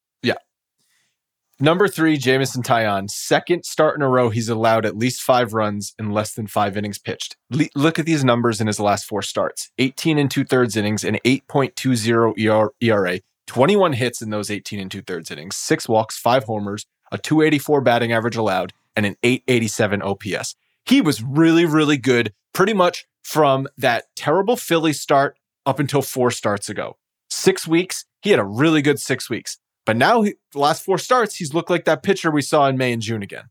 Number 1.59 1.87
three, 1.87 2.17
Jameson 2.17 2.63
Taillon. 2.63 3.09
Second 3.09 3.63
start 3.63 3.95
in 3.95 4.01
a 4.01 4.09
row, 4.09 4.29
he's 4.29 4.49
allowed 4.49 4.85
at 4.85 4.97
least 4.97 5.21
five 5.21 5.53
runs 5.53 5.93
in 5.99 6.11
less 6.11 6.33
than 6.33 6.47
five 6.47 6.75
innings 6.75 6.97
pitched. 6.97 7.37
Le- 7.51 7.69
look 7.75 7.99
at 7.99 8.05
these 8.05 8.23
numbers 8.23 8.59
in 8.59 8.67
his 8.67 8.79
last 8.79 9.05
four 9.05 9.21
starts 9.21 9.71
18 9.77 10.17
and 10.17 10.31
two 10.31 10.43
thirds 10.43 10.75
innings, 10.75 11.03
an 11.03 11.19
8.20 11.23 12.73
ERA, 12.81 13.19
21 13.47 13.93
hits 13.93 14.21
in 14.21 14.31
those 14.31 14.49
18 14.49 14.79
and 14.79 14.91
two 14.91 15.01
thirds 15.01 15.29
innings, 15.29 15.55
six 15.55 15.87
walks, 15.87 16.17
five 16.17 16.45
homers, 16.45 16.85
a 17.11 17.17
284 17.17 17.81
batting 17.81 18.11
average 18.11 18.35
allowed, 18.35 18.73
and 18.95 19.05
an 19.05 19.15
887 19.21 20.01
OPS. 20.01 20.55
He 20.85 21.01
was 21.01 21.21
really, 21.21 21.65
really 21.65 21.97
good 21.97 22.33
pretty 22.53 22.73
much 22.73 23.05
from 23.21 23.67
that 23.77 24.05
terrible 24.15 24.57
Philly 24.57 24.93
start 24.93 25.37
up 25.65 25.79
until 25.79 26.01
four 26.01 26.31
starts 26.31 26.67
ago. 26.67 26.97
Six 27.29 27.67
weeks, 27.67 28.05
he 28.21 28.31
had 28.31 28.39
a 28.39 28.43
really 28.43 28.81
good 28.81 28.99
six 28.99 29.29
weeks. 29.29 29.59
But 29.85 29.97
now, 29.97 30.21
he, 30.21 30.35
the 30.51 30.59
last 30.59 30.83
four 30.83 30.97
starts, 30.97 31.35
he's 31.35 31.53
looked 31.53 31.69
like 31.69 31.85
that 31.85 32.03
pitcher 32.03 32.31
we 32.31 32.41
saw 32.41 32.67
in 32.67 32.77
May 32.77 32.93
and 32.93 33.01
June 33.01 33.21
again. 33.21 33.45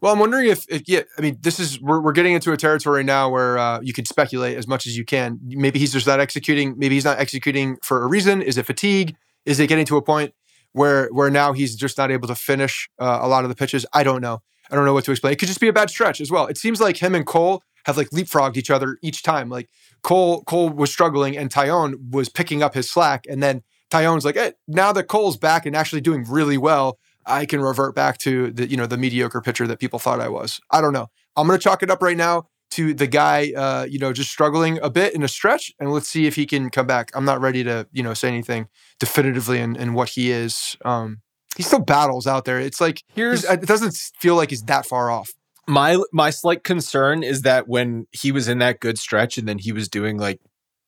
Well, 0.00 0.12
I'm 0.12 0.18
wondering 0.18 0.48
if, 0.48 0.66
if 0.68 0.82
yeah, 0.86 1.00
I 1.16 1.22
mean, 1.22 1.38
this 1.40 1.58
is 1.58 1.80
we're, 1.80 1.98
we're 1.98 2.12
getting 2.12 2.34
into 2.34 2.52
a 2.52 2.58
territory 2.58 3.02
now 3.04 3.30
where 3.30 3.56
uh, 3.56 3.80
you 3.80 3.94
can 3.94 4.04
speculate 4.04 4.56
as 4.58 4.68
much 4.68 4.86
as 4.86 4.98
you 4.98 5.04
can. 5.04 5.38
Maybe 5.42 5.78
he's 5.78 5.94
just 5.94 6.06
not 6.06 6.20
executing. 6.20 6.74
Maybe 6.76 6.94
he's 6.94 7.06
not 7.06 7.18
executing 7.18 7.78
for 7.82 8.02
a 8.02 8.06
reason. 8.06 8.42
Is 8.42 8.58
it 8.58 8.66
fatigue? 8.66 9.16
Is 9.46 9.58
it 9.60 9.66
getting 9.66 9.86
to 9.86 9.96
a 9.96 10.02
point 10.02 10.34
where 10.72 11.08
where 11.08 11.30
now 11.30 11.54
he's 11.54 11.74
just 11.74 11.96
not 11.96 12.10
able 12.10 12.28
to 12.28 12.34
finish 12.34 12.90
uh, 12.98 13.20
a 13.22 13.28
lot 13.28 13.44
of 13.44 13.48
the 13.48 13.54
pitches? 13.54 13.86
I 13.94 14.02
don't 14.02 14.20
know. 14.20 14.42
I 14.70 14.74
don't 14.74 14.84
know 14.84 14.92
what 14.92 15.04
to 15.06 15.10
explain. 15.10 15.32
It 15.32 15.38
could 15.38 15.48
just 15.48 15.60
be 15.60 15.68
a 15.68 15.72
bad 15.72 15.88
stretch 15.88 16.20
as 16.20 16.30
well. 16.30 16.48
It 16.48 16.58
seems 16.58 16.82
like 16.82 16.98
him 16.98 17.14
and 17.14 17.24
Cole 17.24 17.62
have 17.86 17.96
like 17.96 18.10
leapfrogged 18.10 18.58
each 18.58 18.70
other 18.70 18.98
each 19.02 19.22
time. 19.22 19.48
Like 19.48 19.70
Cole 20.02 20.42
Cole 20.44 20.68
was 20.68 20.90
struggling 20.90 21.34
and 21.34 21.50
Taillon 21.50 22.10
was 22.10 22.28
picking 22.28 22.62
up 22.62 22.74
his 22.74 22.90
slack, 22.90 23.24
and 23.26 23.42
then 23.42 23.62
Taillon's 23.94 24.24
like, 24.24 24.34
hey, 24.34 24.52
now 24.66 24.92
that 24.92 25.04
Cole's 25.04 25.36
back 25.36 25.66
and 25.66 25.76
actually 25.76 26.00
doing 26.00 26.24
really 26.28 26.58
well, 26.58 26.98
I 27.26 27.46
can 27.46 27.60
revert 27.60 27.94
back 27.94 28.18
to 28.18 28.50
the 28.50 28.68
you 28.68 28.76
know 28.76 28.86
the 28.86 28.98
mediocre 28.98 29.40
pitcher 29.40 29.66
that 29.66 29.78
people 29.78 29.98
thought 29.98 30.20
I 30.20 30.28
was. 30.28 30.60
I 30.70 30.80
don't 30.80 30.92
know. 30.92 31.08
I'm 31.36 31.46
gonna 31.46 31.58
chalk 31.58 31.82
it 31.82 31.90
up 31.90 32.02
right 32.02 32.16
now 32.16 32.48
to 32.72 32.92
the 32.92 33.06
guy, 33.06 33.52
uh, 33.56 33.86
you 33.88 34.00
know, 34.00 34.12
just 34.12 34.30
struggling 34.30 34.80
a 34.82 34.90
bit 34.90 35.14
in 35.14 35.22
a 35.22 35.28
stretch, 35.28 35.72
and 35.78 35.92
let's 35.92 36.08
see 36.08 36.26
if 36.26 36.34
he 36.34 36.44
can 36.44 36.70
come 36.70 36.86
back. 36.86 37.10
I'm 37.14 37.24
not 37.24 37.40
ready 37.40 37.62
to 37.64 37.86
you 37.92 38.02
know 38.02 38.14
say 38.14 38.28
anything 38.28 38.68
definitively 38.98 39.60
in, 39.60 39.76
in 39.76 39.94
what 39.94 40.10
he 40.10 40.30
is. 40.30 40.76
Um, 40.84 41.20
he 41.56 41.62
still 41.62 41.80
battles 41.80 42.26
out 42.26 42.44
there. 42.44 42.58
It's 42.58 42.80
like 42.80 43.04
here's 43.14 43.44
it 43.44 43.62
doesn't 43.62 43.94
feel 44.18 44.34
like 44.34 44.50
he's 44.50 44.64
that 44.64 44.86
far 44.86 45.10
off. 45.10 45.32
My 45.66 45.98
my 46.12 46.30
slight 46.30 46.64
concern 46.64 47.22
is 47.22 47.42
that 47.42 47.68
when 47.68 48.06
he 48.10 48.32
was 48.32 48.48
in 48.48 48.58
that 48.58 48.80
good 48.80 48.98
stretch 48.98 49.38
and 49.38 49.48
then 49.48 49.58
he 49.58 49.72
was 49.72 49.88
doing 49.88 50.18
like 50.18 50.40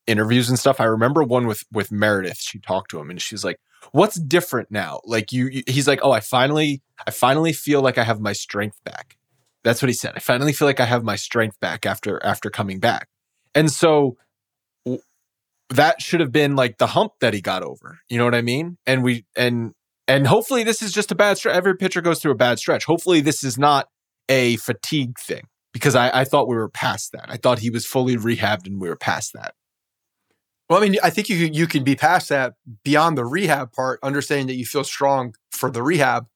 interviews 0.07 0.49
and 0.49 0.57
stuff. 0.57 0.79
I 0.79 0.85
remember 0.85 1.23
one 1.23 1.45
with 1.47 1.63
with 1.71 1.91
Meredith. 1.91 2.39
She 2.39 2.59
talked 2.59 2.89
to 2.91 2.99
him 2.99 3.09
and 3.09 3.21
she's 3.21 3.43
like, 3.43 3.59
"What's 3.91 4.19
different 4.19 4.71
now?" 4.71 5.01
Like 5.05 5.31
you, 5.31 5.47
you, 5.47 5.63
he's 5.67 5.87
like, 5.87 5.99
"Oh, 6.01 6.11
I 6.11 6.21
finally, 6.21 6.81
I 7.05 7.11
finally 7.11 7.53
feel 7.53 7.81
like 7.81 7.97
I 7.97 8.03
have 8.03 8.19
my 8.19 8.33
strength 8.33 8.83
back." 8.83 9.17
That's 9.63 9.81
what 9.81 9.89
he 9.89 9.93
said. 9.93 10.13
I 10.15 10.19
finally 10.19 10.53
feel 10.53 10.67
like 10.67 10.79
I 10.79 10.85
have 10.85 11.03
my 11.03 11.15
strength 11.15 11.59
back 11.59 11.85
after 11.85 12.23
after 12.23 12.49
coming 12.49 12.79
back. 12.79 13.09
And 13.53 13.71
so 13.71 14.17
that 15.69 16.01
should 16.01 16.19
have 16.19 16.31
been 16.31 16.55
like 16.55 16.77
the 16.77 16.87
hump 16.87 17.13
that 17.19 17.33
he 17.33 17.41
got 17.41 17.63
over. 17.63 17.99
You 18.09 18.17
know 18.17 18.25
what 18.25 18.35
I 18.35 18.41
mean? 18.41 18.77
And 18.85 19.03
we 19.03 19.25
and 19.35 19.73
and 20.07 20.27
hopefully 20.27 20.63
this 20.63 20.81
is 20.81 20.93
just 20.93 21.11
a 21.11 21.15
bad 21.15 21.37
stretch. 21.37 21.55
Every 21.55 21.75
pitcher 21.75 22.01
goes 22.01 22.21
through 22.21 22.31
a 22.31 22.35
bad 22.35 22.59
stretch. 22.59 22.85
Hopefully 22.85 23.21
this 23.21 23.43
is 23.43 23.57
not 23.57 23.87
a 24.29 24.55
fatigue 24.57 25.19
thing 25.19 25.43
because 25.73 25.95
I, 25.95 26.21
I 26.21 26.23
thought 26.23 26.47
we 26.47 26.55
were 26.55 26.69
past 26.69 27.11
that. 27.11 27.25
I 27.27 27.37
thought 27.37 27.59
he 27.59 27.69
was 27.69 27.85
fully 27.85 28.15
rehabbed 28.15 28.65
and 28.65 28.79
we 28.79 28.87
were 28.87 28.95
past 28.95 29.33
that. 29.33 29.53
Well, 30.69 30.83
I 30.83 30.89
mean, 30.89 30.99
I 31.03 31.09
think 31.09 31.29
you 31.29 31.37
you 31.37 31.67
can 31.67 31.83
be 31.83 31.95
past 31.95 32.29
that 32.29 32.55
beyond 32.83 33.17
the 33.17 33.25
rehab 33.25 33.71
part, 33.71 33.99
understanding 34.03 34.47
that 34.47 34.55
you 34.55 34.65
feel 34.65 34.83
strong 34.83 35.33
for 35.51 35.71
the 35.71 35.81
rehab, 35.81 36.27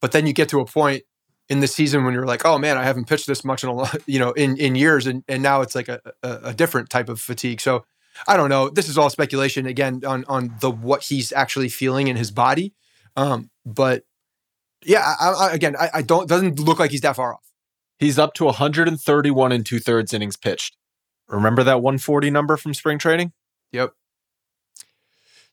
but 0.00 0.12
then 0.12 0.26
you 0.26 0.32
get 0.32 0.48
to 0.50 0.60
a 0.60 0.64
point 0.64 1.02
in 1.48 1.58
the 1.58 1.66
season 1.66 2.04
when 2.04 2.14
you're 2.14 2.26
like, 2.26 2.44
oh 2.44 2.58
man, 2.58 2.78
I 2.78 2.84
haven't 2.84 3.08
pitched 3.08 3.26
this 3.26 3.44
much 3.44 3.64
in 3.64 3.68
a 3.68 3.74
lot, 3.74 3.96
you 4.06 4.18
know, 4.18 4.30
in 4.32 4.56
in 4.56 4.76
years, 4.76 5.06
and 5.06 5.24
and 5.28 5.42
now 5.42 5.60
it's 5.62 5.74
like 5.74 5.88
a, 5.88 6.00
a, 6.22 6.38
a 6.44 6.54
different 6.54 6.88
type 6.88 7.08
of 7.08 7.20
fatigue. 7.20 7.60
So 7.60 7.84
I 8.28 8.36
don't 8.36 8.48
know. 8.48 8.68
This 8.70 8.88
is 8.88 8.96
all 8.96 9.10
speculation 9.10 9.66
again 9.66 10.02
on 10.06 10.24
on 10.28 10.54
the 10.60 10.70
what 10.70 11.02
he's 11.04 11.32
actually 11.32 11.68
feeling 11.68 12.06
in 12.06 12.16
his 12.16 12.30
body, 12.30 12.74
um, 13.16 13.50
but 13.66 14.04
yeah, 14.84 15.14
I, 15.20 15.30
I, 15.30 15.52
again, 15.52 15.76
I, 15.76 15.90
I 15.94 16.02
don't 16.02 16.28
doesn't 16.28 16.60
look 16.60 16.78
like 16.78 16.92
he's 16.92 17.00
that 17.02 17.16
far 17.16 17.34
off. 17.34 17.50
He's 17.98 18.18
up 18.18 18.34
to 18.34 18.44
131 18.46 19.52
and 19.52 19.66
two 19.66 19.78
thirds 19.78 20.14
innings 20.14 20.36
pitched. 20.36 20.76
Remember 21.28 21.62
that 21.64 21.82
140 21.82 22.30
number 22.30 22.56
from 22.56 22.72
spring 22.72 22.98
training? 22.98 23.32
Yep. 23.72 23.92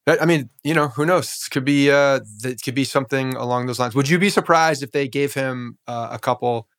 I 0.08 0.26
mean, 0.26 0.50
you 0.64 0.74
know, 0.74 0.88
who 0.88 1.06
knows? 1.06 1.46
It 1.46 1.52
could 1.52 1.66
be 1.66 1.92
uh, 1.92 2.22
it 2.44 2.62
could 2.64 2.76
be 2.76 2.86
something 2.86 3.36
along 3.36 3.66
those 3.66 3.78
lines. 3.78 3.94
Would 3.94 4.08
you 4.08 4.18
be 4.18 4.30
surprised 4.30 4.82
if 4.82 4.92
they 4.92 5.08
gave 5.08 5.34
him 5.34 5.78
uh, 5.86 6.10
a 6.12 6.20
couple, 6.20 6.70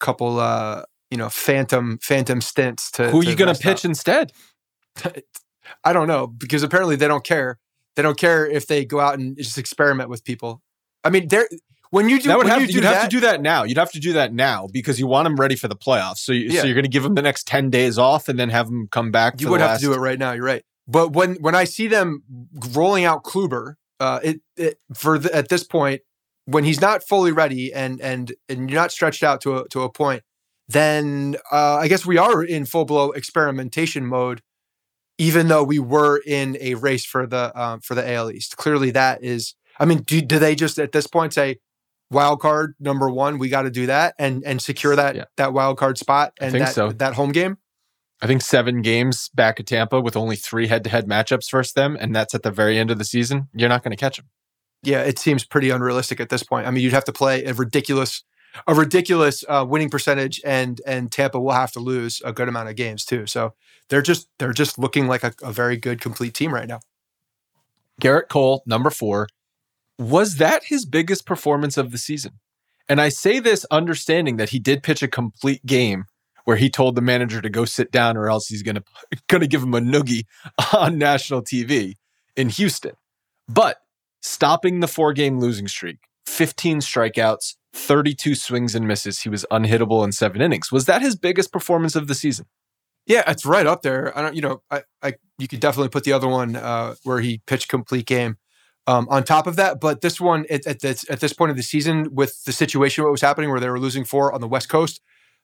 couple, 0.00 0.38
uh, 0.38 0.82
you 1.10 1.16
know, 1.16 1.30
phantom 1.30 1.98
phantom 2.02 2.42
stints 2.42 2.90
to? 2.92 3.10
Who 3.10 3.20
are 3.20 3.24
you 3.24 3.36
going 3.36 3.54
to 3.54 3.60
pitch 3.60 3.86
instead? 3.86 4.32
I 5.84 5.94
don't 5.94 6.08
know 6.08 6.26
because 6.26 6.62
apparently 6.62 6.96
they 6.96 7.08
don't 7.08 7.24
care. 7.24 7.58
They 7.96 8.02
don't 8.02 8.18
care 8.18 8.46
if 8.46 8.66
they 8.66 8.84
go 8.84 9.00
out 9.00 9.18
and 9.18 9.36
just 9.36 9.56
experiment 9.56 10.10
with 10.10 10.22
people. 10.22 10.60
I 11.04 11.10
mean, 11.10 11.28
they're 11.28 11.48
when 11.90 12.08
you 12.08 12.20
do 12.20 12.28
that 12.28 12.38
would 12.38 12.48
have 12.48 12.60
you 12.60 12.66
to, 12.66 12.72
you'd 12.72 12.84
that, 12.84 12.94
have 12.94 13.04
to 13.04 13.08
do 13.08 13.20
that 13.20 13.40
now. 13.40 13.62
You'd 13.62 13.78
have 13.78 13.92
to 13.92 14.00
do 14.00 14.14
that 14.14 14.34
now 14.34 14.66
because 14.70 14.98
you 14.98 15.06
want 15.06 15.24
them 15.24 15.36
ready 15.36 15.54
for 15.54 15.68
the 15.68 15.76
playoffs. 15.76 16.18
So, 16.18 16.32
you, 16.32 16.50
yeah. 16.50 16.60
so 16.60 16.66
you're 16.66 16.74
going 16.74 16.84
to 16.84 16.90
give 16.90 17.04
them 17.04 17.14
the 17.14 17.22
next 17.22 17.46
ten 17.46 17.70
days 17.70 17.98
off 17.98 18.28
and 18.28 18.38
then 18.38 18.50
have 18.50 18.66
them 18.66 18.88
come 18.90 19.10
back. 19.10 19.40
You 19.40 19.48
would 19.50 19.60
have 19.60 19.70
last... 19.70 19.80
to 19.80 19.86
do 19.86 19.92
it 19.94 19.98
right 19.98 20.18
now. 20.18 20.32
You're 20.32 20.44
right. 20.44 20.64
But 20.86 21.12
when 21.12 21.36
when 21.36 21.54
I 21.54 21.64
see 21.64 21.86
them 21.86 22.22
rolling 22.72 23.04
out 23.04 23.24
Kluber, 23.24 23.74
uh, 24.00 24.20
it, 24.22 24.40
it 24.56 24.78
for 24.94 25.18
the, 25.18 25.34
at 25.34 25.48
this 25.48 25.64
point 25.64 26.02
when 26.46 26.64
he's 26.64 26.80
not 26.80 27.02
fully 27.02 27.32
ready 27.32 27.72
and 27.72 28.00
and 28.00 28.32
and 28.48 28.70
you're 28.70 28.80
not 28.80 28.92
stretched 28.92 29.22
out 29.22 29.40
to 29.42 29.58
a 29.58 29.68
to 29.68 29.82
a 29.82 29.90
point, 29.90 30.22
then 30.68 31.36
uh, 31.50 31.76
I 31.76 31.88
guess 31.88 32.04
we 32.04 32.18
are 32.18 32.42
in 32.42 32.64
full 32.66 32.84
blow 32.84 33.10
experimentation 33.12 34.06
mode. 34.06 34.42
Even 35.16 35.46
though 35.46 35.62
we 35.62 35.78
were 35.78 36.20
in 36.26 36.58
a 36.60 36.74
race 36.74 37.04
for 37.04 37.24
the 37.24 37.52
um, 37.60 37.80
for 37.80 37.94
the 37.94 38.12
AL 38.12 38.32
East, 38.32 38.56
clearly 38.56 38.90
that 38.90 39.22
is. 39.22 39.54
I 39.78 39.84
mean, 39.86 39.98
do, 40.02 40.20
do 40.20 40.38
they 40.38 40.54
just 40.54 40.78
at 40.78 40.92
this 40.92 41.06
point 41.06 41.32
say 41.32 41.58
wild 42.10 42.40
card 42.40 42.74
number 42.80 43.08
one? 43.08 43.38
We 43.38 43.48
got 43.48 43.62
to 43.62 43.70
do 43.70 43.86
that 43.86 44.14
and 44.18 44.42
and 44.44 44.60
secure 44.60 44.96
that 44.96 45.14
Yeah. 45.14 45.24
that 45.36 45.52
wild 45.52 45.78
card 45.78 45.98
spot 45.98 46.32
and 46.40 46.54
that 46.54 46.74
so. 46.74 46.90
that 46.90 47.14
home 47.14 47.30
game. 47.32 47.58
I 48.24 48.26
think 48.26 48.40
seven 48.40 48.80
games 48.80 49.28
back 49.34 49.60
at 49.60 49.66
Tampa 49.66 50.00
with 50.00 50.16
only 50.16 50.34
three 50.34 50.66
head 50.66 50.82
to 50.84 50.90
head 50.90 51.06
matchups 51.06 51.50
versus 51.50 51.74
them, 51.74 51.94
and 52.00 52.16
that's 52.16 52.34
at 52.34 52.42
the 52.42 52.50
very 52.50 52.78
end 52.78 52.90
of 52.90 52.96
the 52.96 53.04
season. 53.04 53.50
You're 53.52 53.68
not 53.68 53.82
going 53.82 53.90
to 53.90 53.98
catch 53.98 54.16
them. 54.16 54.30
yeah, 54.82 55.02
it 55.02 55.18
seems 55.18 55.44
pretty 55.44 55.68
unrealistic 55.68 56.20
at 56.20 56.30
this 56.30 56.42
point. 56.42 56.66
I 56.66 56.70
mean, 56.70 56.82
you'd 56.82 56.94
have 56.94 57.04
to 57.04 57.12
play 57.12 57.44
a 57.44 57.52
ridiculous, 57.52 58.24
a 58.66 58.74
ridiculous 58.74 59.44
uh, 59.46 59.66
winning 59.68 59.90
percentage, 59.90 60.40
and 60.42 60.80
and 60.86 61.12
Tampa 61.12 61.38
will 61.38 61.52
have 61.52 61.70
to 61.72 61.80
lose 61.80 62.22
a 62.24 62.32
good 62.32 62.48
amount 62.48 62.70
of 62.70 62.76
games 62.76 63.04
too. 63.04 63.26
So 63.26 63.52
they're 63.90 64.00
just 64.00 64.26
they're 64.38 64.54
just 64.54 64.78
looking 64.78 65.06
like 65.06 65.22
a, 65.22 65.34
a 65.42 65.52
very 65.52 65.76
good 65.76 66.00
complete 66.00 66.32
team 66.32 66.54
right 66.54 66.66
now. 66.66 66.80
Gerrit 68.00 68.30
Cole, 68.30 68.62
number 68.64 68.88
four, 68.88 69.28
was 69.98 70.36
that 70.36 70.64
his 70.64 70.86
biggest 70.86 71.26
performance 71.26 71.76
of 71.76 71.92
the 71.92 71.98
season? 71.98 72.40
And 72.88 73.02
I 73.02 73.10
say 73.10 73.38
this 73.38 73.66
understanding 73.70 74.38
that 74.38 74.48
he 74.48 74.58
did 74.58 74.82
pitch 74.82 75.02
a 75.02 75.08
complete 75.08 75.66
game 75.66 76.06
where 76.44 76.56
he 76.56 76.70
told 76.70 76.94
the 76.94 77.00
manager 77.00 77.40
to 77.40 77.50
go 77.50 77.64
sit 77.64 77.90
down 77.90 78.16
or 78.16 78.28
else 78.28 78.48
he's 78.48 78.62
going 78.62 78.76
to 78.76 78.84
going 79.28 79.40
to 79.40 79.46
give 79.46 79.62
him 79.62 79.74
a 79.74 79.80
noogie 79.80 80.24
on 80.72 80.98
national 80.98 81.42
TV 81.42 81.94
in 82.36 82.48
Houston. 82.50 82.92
But 83.48 83.78
stopping 84.22 84.80
the 84.80 84.88
four 84.88 85.12
game 85.12 85.38
losing 85.38 85.68
streak, 85.68 85.98
15 86.26 86.78
strikeouts, 86.78 87.54
32 87.74 88.34
swings 88.34 88.74
and 88.74 88.86
misses, 88.86 89.20
he 89.20 89.28
was 89.28 89.44
unhittable 89.50 90.04
in 90.04 90.12
7 90.12 90.40
innings. 90.40 90.72
Was 90.72 90.86
that 90.86 91.02
his 91.02 91.16
biggest 91.16 91.52
performance 91.52 91.96
of 91.96 92.06
the 92.06 92.14
season? 92.14 92.46
Yeah, 93.06 93.22
it's 93.30 93.44
right 93.44 93.66
up 93.66 93.82
there. 93.82 94.16
I 94.16 94.22
don't, 94.22 94.34
you 94.34 94.40
know, 94.40 94.62
I, 94.70 94.82
I 95.02 95.14
you 95.38 95.46
could 95.46 95.60
definitely 95.60 95.90
put 95.90 96.04
the 96.04 96.12
other 96.12 96.28
one 96.28 96.56
uh, 96.56 96.94
where 97.04 97.20
he 97.20 97.42
pitched 97.46 97.68
complete 97.68 98.06
game 98.06 98.38
um, 98.86 99.06
on 99.10 99.24
top 99.24 99.46
of 99.46 99.56
that. 99.56 99.80
But 99.80 100.00
this 100.00 100.20
one 100.20 100.46
at, 100.48 100.66
at 100.66 100.80
this 100.80 101.08
at 101.10 101.20
this 101.20 101.32
point 101.32 101.50
of 101.50 101.56
the 101.56 101.62
season, 101.62 102.14
with 102.14 102.44
the 102.44 102.52
situation 102.52 103.04
what 103.04 103.10
was 103.10 103.20
happening, 103.20 103.50
where 103.50 103.60
they 103.60 103.68
were 103.68 103.80
losing 103.80 104.04
four 104.04 104.32
on 104.32 104.40
the 104.40 104.48
West 104.48 104.70
Coast, 104.70 105.02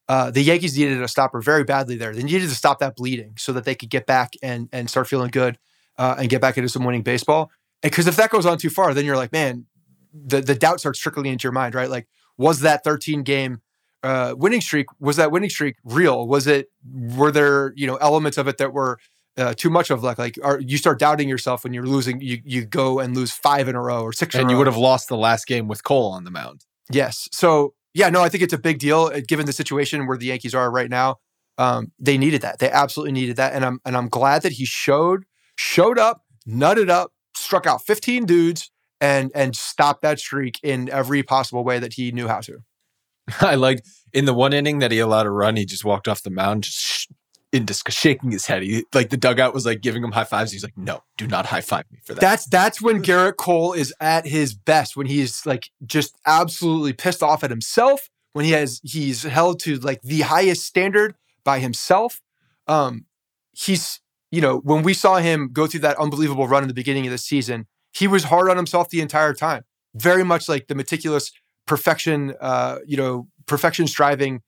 uh, 0.09 0.31
the 0.31 0.43
Yankees 0.43 0.77
needed 0.77 1.01
a 1.03 1.09
stopper 1.09 1.41
very 1.41 1.65
badly 1.65 1.97
there. 1.97 2.13
They 2.13 2.23
needed 2.23 2.49
to 2.49 2.55
stop 2.55 2.81
that 2.81 2.97
bleeding 2.97 3.35
so 3.39 3.53
that 3.53 3.65
they 3.65 3.75
could 3.75 3.91
get 3.91 4.07
back 4.07 4.33
and 4.43 4.69
and 4.73 4.91
start 4.91 5.09
feeling 5.09 5.31
good 5.31 5.59
uh, 5.99 6.17
and 6.19 6.29
get 6.29 6.41
back 6.41 6.57
into 6.57 6.69
some 6.69 6.85
winning 6.85 7.03
baseball. 7.03 7.51
Because 7.83 8.07
if 8.07 8.17
that 8.17 8.31
goes 8.31 8.47
on 8.47 8.59
too 8.59 8.71
far, 8.71 8.93
then 8.93 9.05
you're 9.05 9.17
like, 9.17 9.33
man, 9.33 9.67
the 10.13 10.41
the 10.41 10.55
doubt 10.55 10.81
starts 10.81 10.99
trickling 10.99 11.27
into 11.33 11.45
your 11.45 11.53
mind, 11.53 11.75
right? 11.75 11.91
Like, 11.91 12.09
was 12.37 12.61
that 12.61 12.85
13 12.85 13.23
game 13.23 13.61
uh, 14.03 14.35
winning 14.37 14.61
streak 14.61 14.87
was 14.99 15.17
that 15.17 15.31
winning 15.31 15.51
streak 15.51 15.77
real? 15.85 16.27
Was 16.27 16.47
it 16.47 16.71
were 16.91 17.31
there 17.31 17.73
you 17.77 17.87
know 17.87 17.97
elements 17.97 18.39
of 18.39 18.49
it 18.49 18.59
that 18.59 18.73
were 18.73 18.99
uh, 19.37 19.55
too 19.55 19.71
much 19.71 19.91
of 19.91 20.03
like 20.03 20.19
like 20.19 20.39
are, 20.43 20.61
you 20.61 20.77
start 20.77 20.99
doubting 20.99 21.29
yourself 21.29 21.65
when 21.65 21.73
you're 21.73 21.87
losing 21.87 22.21
you 22.21 22.39
you 22.45 22.65
go 22.65 22.99
and 22.99 23.15
lose 23.15 23.31
five 23.31 23.69
in 23.69 23.75
a 23.75 23.81
row 23.81 24.03
or 24.03 24.13
six 24.13 24.35
in 24.35 24.43
And 24.43 24.51
you 24.51 24.57
would 24.57 24.67
have 24.67 24.77
lost 24.77 25.09
the 25.09 25.17
last 25.17 25.47
game 25.47 25.69
with 25.69 25.85
Cole 25.85 26.13
on 26.13 26.25
the 26.25 26.31
mound. 26.31 26.65
yes 26.91 27.29
so 27.33 27.75
yeah 27.95 28.09
no 28.09 28.23
I 28.23 28.29
think 28.29 28.43
it's 28.43 28.53
a 28.53 28.59
big 28.59 28.79
deal 28.79 29.11
uh, 29.15 29.21
given 29.27 29.47
the 29.47 29.53
situation 29.53 30.07
where 30.07 30.17
the 30.17 30.27
Yankees 30.27 30.55
are 30.55 30.71
right 30.71 30.91
now 30.91 31.17
um, 31.59 31.93
they 31.99 32.17
needed 32.17 32.43
that 32.43 32.59
they 32.59 32.71
absolutely 32.71 33.13
needed 33.13 33.37
that 33.37 33.53
and 33.53 33.65
I'm 33.65 33.81
and 33.85 33.97
I'm 33.97 34.09
glad 34.09 34.43
that 34.43 34.53
he 34.53 34.65
showed 34.65 35.25
showed 35.57 35.99
up 35.99 36.23
nutted 36.49 36.89
up 36.89 37.13
struck 37.37 37.67
out 37.67 37.83
15 37.83 38.27
dudes 38.27 38.71
and 39.01 39.31
and 39.35 39.57
stopped 39.57 40.03
that 40.03 40.19
streak 40.19 40.61
in 40.63 40.89
every 40.91 41.23
possible 41.23 41.65
way 41.65 41.79
that 41.79 41.95
he 41.95 42.13
knew 42.13 42.29
how 42.29 42.41
to. 42.41 42.59
I 43.41 43.55
like 43.55 43.85
in 44.13 44.25
the 44.25 44.35
one 44.35 44.53
inning 44.53 44.81
that 44.81 44.93
he 44.93 44.99
allowed 44.99 45.27
a 45.27 45.31
run, 45.31 45.57
he 45.57 45.65
just 45.65 45.85
walked 45.85 46.09
off 46.09 46.23
the 46.23 46.31
mound, 46.31 46.65
just 46.65 47.11
in 47.53 47.65
dis- 47.65 47.83
shaking 47.89 48.31
his 48.31 48.47
head. 48.47 48.63
He, 48.63 48.85
like 48.95 49.11
the 49.11 49.17
dugout 49.17 49.55
was 49.55 49.67
like 49.67 49.81
giving 49.81 50.05
him 50.05 50.13
high 50.13 50.25
fives. 50.25 50.53
He's 50.53 50.63
like, 50.63 50.77
"No, 50.77 51.03
do 51.17 51.27
not 51.27 51.47
high 51.47 51.61
five 51.61 51.85
me 51.91 51.99
for 52.05 52.15
that." 52.15 52.21
That's 52.21 52.47
that's 52.47 52.81
when 52.81 53.03
Gerrit 53.03 53.37
Cole 53.37 53.73
is 53.73 53.93
at 54.01 54.27
his 54.27 54.55
best 54.55 54.97
when 54.97 55.07
he's 55.07 55.45
like 55.45 55.71
just 55.85 56.17
absolutely 56.27 56.93
pissed 56.93 57.23
off 57.23 57.43
at 57.43 57.51
himself 57.51 58.09
when 58.33 58.45
he 58.45 58.53
has 58.53 58.81
he's 58.85 59.23
held 59.25 59.61
to 59.61 59.77
like 59.77 60.03
the 60.03 60.21
highest 60.21 60.65
standard 60.65 61.15
by 61.45 61.59
himself. 61.59 62.21
Um 62.67 63.07
he's 63.53 64.01
you 64.31 64.41
know 64.41 64.59
when 64.59 64.83
we 64.83 64.95
saw 64.95 65.17
him 65.17 65.51
go 65.53 65.67
through 65.67 65.81
that 65.81 65.99
unbelievable 65.99 66.47
run 66.47 66.63
in 66.63 66.69
the 66.69 66.75
beginning 66.75 67.07
of 67.07 67.11
the 67.13 67.19
season, 67.19 67.67
he 67.93 68.07
was 68.07 68.25
hard 68.25 68.49
on 68.49 68.57
himself 68.57 68.91
the 68.91 69.01
entire 69.01 69.35
time. 69.35 69.65
Very 69.95 70.25
much 70.25 70.49
like 70.49 70.69
the 70.69 70.75
meticulous 70.75 71.33
perfection 71.67 72.35
uh 72.41 72.79
you 72.87 72.97
know 72.97 73.29
perfection 73.47 73.87
striving 73.87 74.43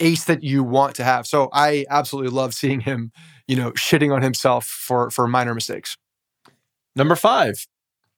ace 0.00 0.24
that 0.24 0.42
you 0.42 0.62
want 0.62 0.94
to 0.96 1.04
have. 1.04 1.26
So 1.26 1.48
I 1.52 1.84
absolutely 1.90 2.30
love 2.30 2.54
seeing 2.54 2.80
him, 2.80 3.12
you 3.46 3.56
know, 3.56 3.72
shitting 3.72 4.14
on 4.14 4.22
himself 4.22 4.66
for 4.66 5.10
for 5.10 5.26
minor 5.26 5.54
mistakes. 5.54 5.96
Number 6.94 7.16
five 7.16 7.66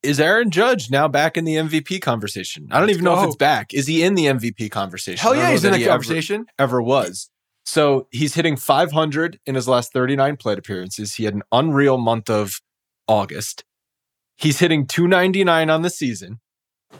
is 0.01 0.19
Aaron 0.19 0.49
Judge 0.51 0.89
now 0.89 1.07
back 1.07 1.35
in 1.37 1.43
the 1.43 1.55
MVP 1.55 2.01
conversation. 2.01 2.67
I 2.71 2.79
don't 2.79 2.89
even 2.89 3.03
know 3.03 3.19
if 3.21 3.27
it's 3.27 3.35
back. 3.35 3.73
Is 3.73 3.87
he 3.87 4.03
in 4.03 4.15
the 4.15 4.25
MVP 4.25 4.71
conversation? 4.71 5.21
Hell 5.21 5.35
yeah, 5.35 5.51
he's 5.51 5.65
in 5.65 5.71
the 5.71 5.77
he 5.77 5.83
ever- 5.83 5.91
conversation. 5.91 6.45
ever 6.57 6.81
was. 6.81 7.29
So 7.65 8.07
he's 8.09 8.33
hitting 8.33 8.55
500 8.55 9.39
in 9.45 9.55
his 9.55 9.67
last 9.67 9.93
39 9.93 10.37
plate 10.37 10.57
appearances. 10.57 11.15
He 11.15 11.25
had 11.25 11.35
an 11.35 11.43
unreal 11.51 11.97
month 11.97 12.29
of 12.29 12.61
August. 13.07 13.63
He's 14.37 14.59
hitting 14.59 14.87
299 14.87 15.69
on 15.69 15.81
the 15.81 15.89
season. 15.89 16.39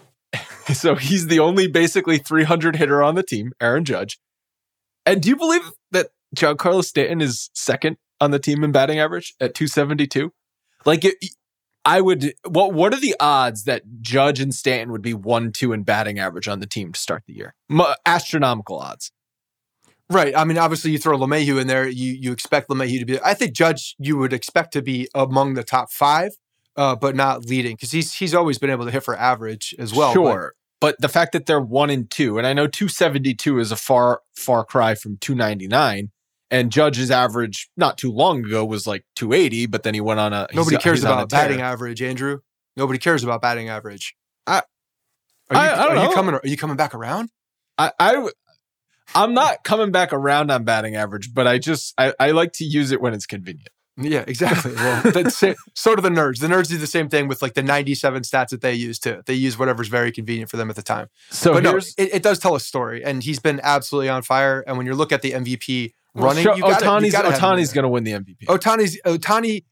so 0.74 0.96
he's 0.96 1.28
the 1.28 1.40
only 1.40 1.68
basically 1.68 2.18
300 2.18 2.76
hitter 2.76 3.02
on 3.02 3.16
the 3.16 3.24
team, 3.24 3.54
Aaron 3.60 3.86
Judge. 3.86 4.20
And 5.10 5.24
do 5.24 5.30
you 5.30 5.36
believe 5.36 5.72
that 5.90 6.10
Giancarlo 6.36 6.84
Stanton 6.84 7.20
is 7.20 7.50
second 7.56 7.98
on 8.22 8.30
the 8.30 8.38
team 8.38 8.64
in 8.64 8.72
batting 8.72 9.00
average 9.00 9.34
at 9.42 9.56
272? 9.56 10.32
Like 10.86 11.04
it, 11.04 11.16
I 11.84 12.00
would 12.00 12.36
what 12.48 12.74
what 12.74 12.94
are 12.94 13.00
the 13.00 13.16
odds 13.20 13.64
that 13.64 13.82
Judge 14.02 14.40
and 14.40 14.54
Stanton 14.54 14.92
would 14.92 15.02
be 15.02 15.16
1-2 15.16 15.74
in 15.74 15.82
batting 15.82 16.20
average 16.20 16.48
on 16.48 16.60
the 16.60 16.68
team 16.68 16.92
to 16.94 17.00
start 17.00 17.24
the 17.26 17.34
year? 17.34 17.56
Astronomical 18.06 18.78
odds. 18.78 19.12
Right. 20.12 20.36
I 20.36 20.44
mean, 20.44 20.60
obviously, 20.60 20.92
you 20.92 21.00
throw 21.00 21.18
LeMahieu 21.18 21.60
in 21.60 21.66
there. 21.66 21.88
You 21.88 22.14
you 22.14 22.32
expect 22.32 22.70
LeMahieu 22.70 23.00
to 23.00 23.06
be. 23.06 23.20
I 23.22 23.34
think 23.34 23.54
Judge 23.54 23.96
you 23.98 24.16
would 24.18 24.34
expect 24.34 24.74
to 24.74 24.84
be 24.84 25.08
among 25.16 25.56
the 25.56 25.64
top 25.64 25.92
five, 25.92 26.34
uh, 26.76 26.96
but 26.96 27.16
not 27.16 27.46
leading 27.46 27.76
because 27.76 27.92
he's 27.92 28.14
he's 28.14 28.36
always 28.36 28.60
been 28.60 28.70
able 28.70 28.86
to 28.86 28.92
hit 28.92 29.04
for 29.04 29.18
average 29.18 29.74
as 29.80 29.92
well. 29.92 30.14
Sure. 30.14 30.54
But 30.82 30.96
the 31.00 31.10
fact 31.10 31.34
that 31.34 31.46
they're 31.46 31.60
one 31.60 31.90
and 31.90 32.10
two, 32.10 32.38
and 32.38 32.48
I 32.48 32.54
know 32.54 32.68
272 32.68 33.60
is 33.60 33.72
a 33.72 33.76
far, 33.76 34.22
far 34.36 34.64
cry 34.64 34.96
from 34.96 35.18
299. 35.18 36.12
And 36.52 36.72
Judge's 36.72 37.12
average 37.12 37.70
not 37.78 37.98
too 37.98 38.12
long 38.12 38.44
ago 38.44 38.66
was 38.66 38.88
like 38.88 39.06
280, 39.18 39.68
but 39.68 39.84
then 39.84 39.94
he 39.94 40.02
went 40.02 40.20
on 40.20 40.34
a. 40.34 40.48
nobody 40.54 40.78
cares 40.78 41.00
he's 41.00 41.06
on 41.06 41.12
a 41.12 41.14
about 41.22 41.30
batting 41.30 41.62
average, 41.62 42.02
Andrew. 42.02 42.40
Nobody 42.76 42.98
cares 42.98 43.24
about 43.24 43.42
batting 43.42 43.70
average. 43.70 44.16
I- 44.48 44.64
are 45.52 45.56
you, 45.56 45.60
I- 45.62 45.74
I 45.74 45.88
don't 45.88 45.98
are 45.98 46.06
you 46.10 46.14
coming? 46.16 46.36
Are 46.36 46.42
you 46.44 46.58
coming 46.58 46.76
back 46.78 46.96
around? 46.96 47.30
I, 47.78 47.92
I, 48.00 48.30
I'm 49.16 49.34
not 49.34 49.64
coming 49.64 49.92
back 49.92 50.12
around 50.14 50.50
on 50.52 50.64
batting 50.64 50.96
average, 50.96 51.34
but 51.34 51.46
I 51.48 51.60
just 51.60 51.94
I, 52.00 52.14
I 52.20 52.32
like 52.32 52.54
to 52.54 52.66
use 52.66 52.92
it 52.92 53.02
when 53.02 53.14
it's 53.14 53.26
convenient. 53.26 53.70
Yeah, 54.02 54.24
exactly. 54.28 54.74
Well, 54.76 55.02
that's 55.12 55.42
it. 55.44 55.58
so 55.76 55.96
do 55.96 56.02
the 56.02 56.10
nerds. 56.10 56.40
The 56.40 56.48
nerds 56.48 56.70
do 56.70 56.78
the 56.78 56.88
same 56.88 57.10
thing 57.10 57.28
with 57.28 57.42
like 57.42 57.54
the 57.54 57.64
97 57.64 58.22
stats 58.24 58.50
that 58.50 58.62
they 58.62 58.74
use 58.74 59.00
too. 59.00 59.22
They 59.26 59.34
use 59.34 59.58
whatever's 59.60 59.88
very 59.90 60.12
convenient 60.12 60.50
for 60.50 60.58
them 60.58 60.70
at 60.70 60.76
the 60.76 60.82
time. 60.84 61.08
So 61.32 61.54
but 61.54 61.64
no, 61.64 61.78
it, 61.78 61.94
it 61.98 62.24
does 62.24 62.40
tell 62.40 62.56
a 62.56 62.60
story, 62.60 63.04
and 63.04 63.24
he's 63.24 63.40
been 63.40 63.60
absolutely 63.64 64.10
on 64.10 64.22
fire. 64.22 64.64
And 64.68 64.78
when 64.78 64.86
you 64.86 64.94
look 64.96 65.12
at 65.12 65.22
the 65.22 65.32
MVP 65.32 65.94
running, 66.16 66.44
Sure, 66.44 66.56
you 66.56 66.62
gotta, 66.62 66.86
you 66.86 66.92
Ohtani's 66.92 67.12
gotta 67.12 67.32
have 67.32 67.40
him 67.40 67.50
Ohtani's 67.60 67.74
going 67.74 67.84
to 67.84 67.90
win 67.90 68.04
the 68.04 68.12
MVP. 68.14 68.46
Ohtani's 68.46 69.00
Ohtani. 69.06 69.64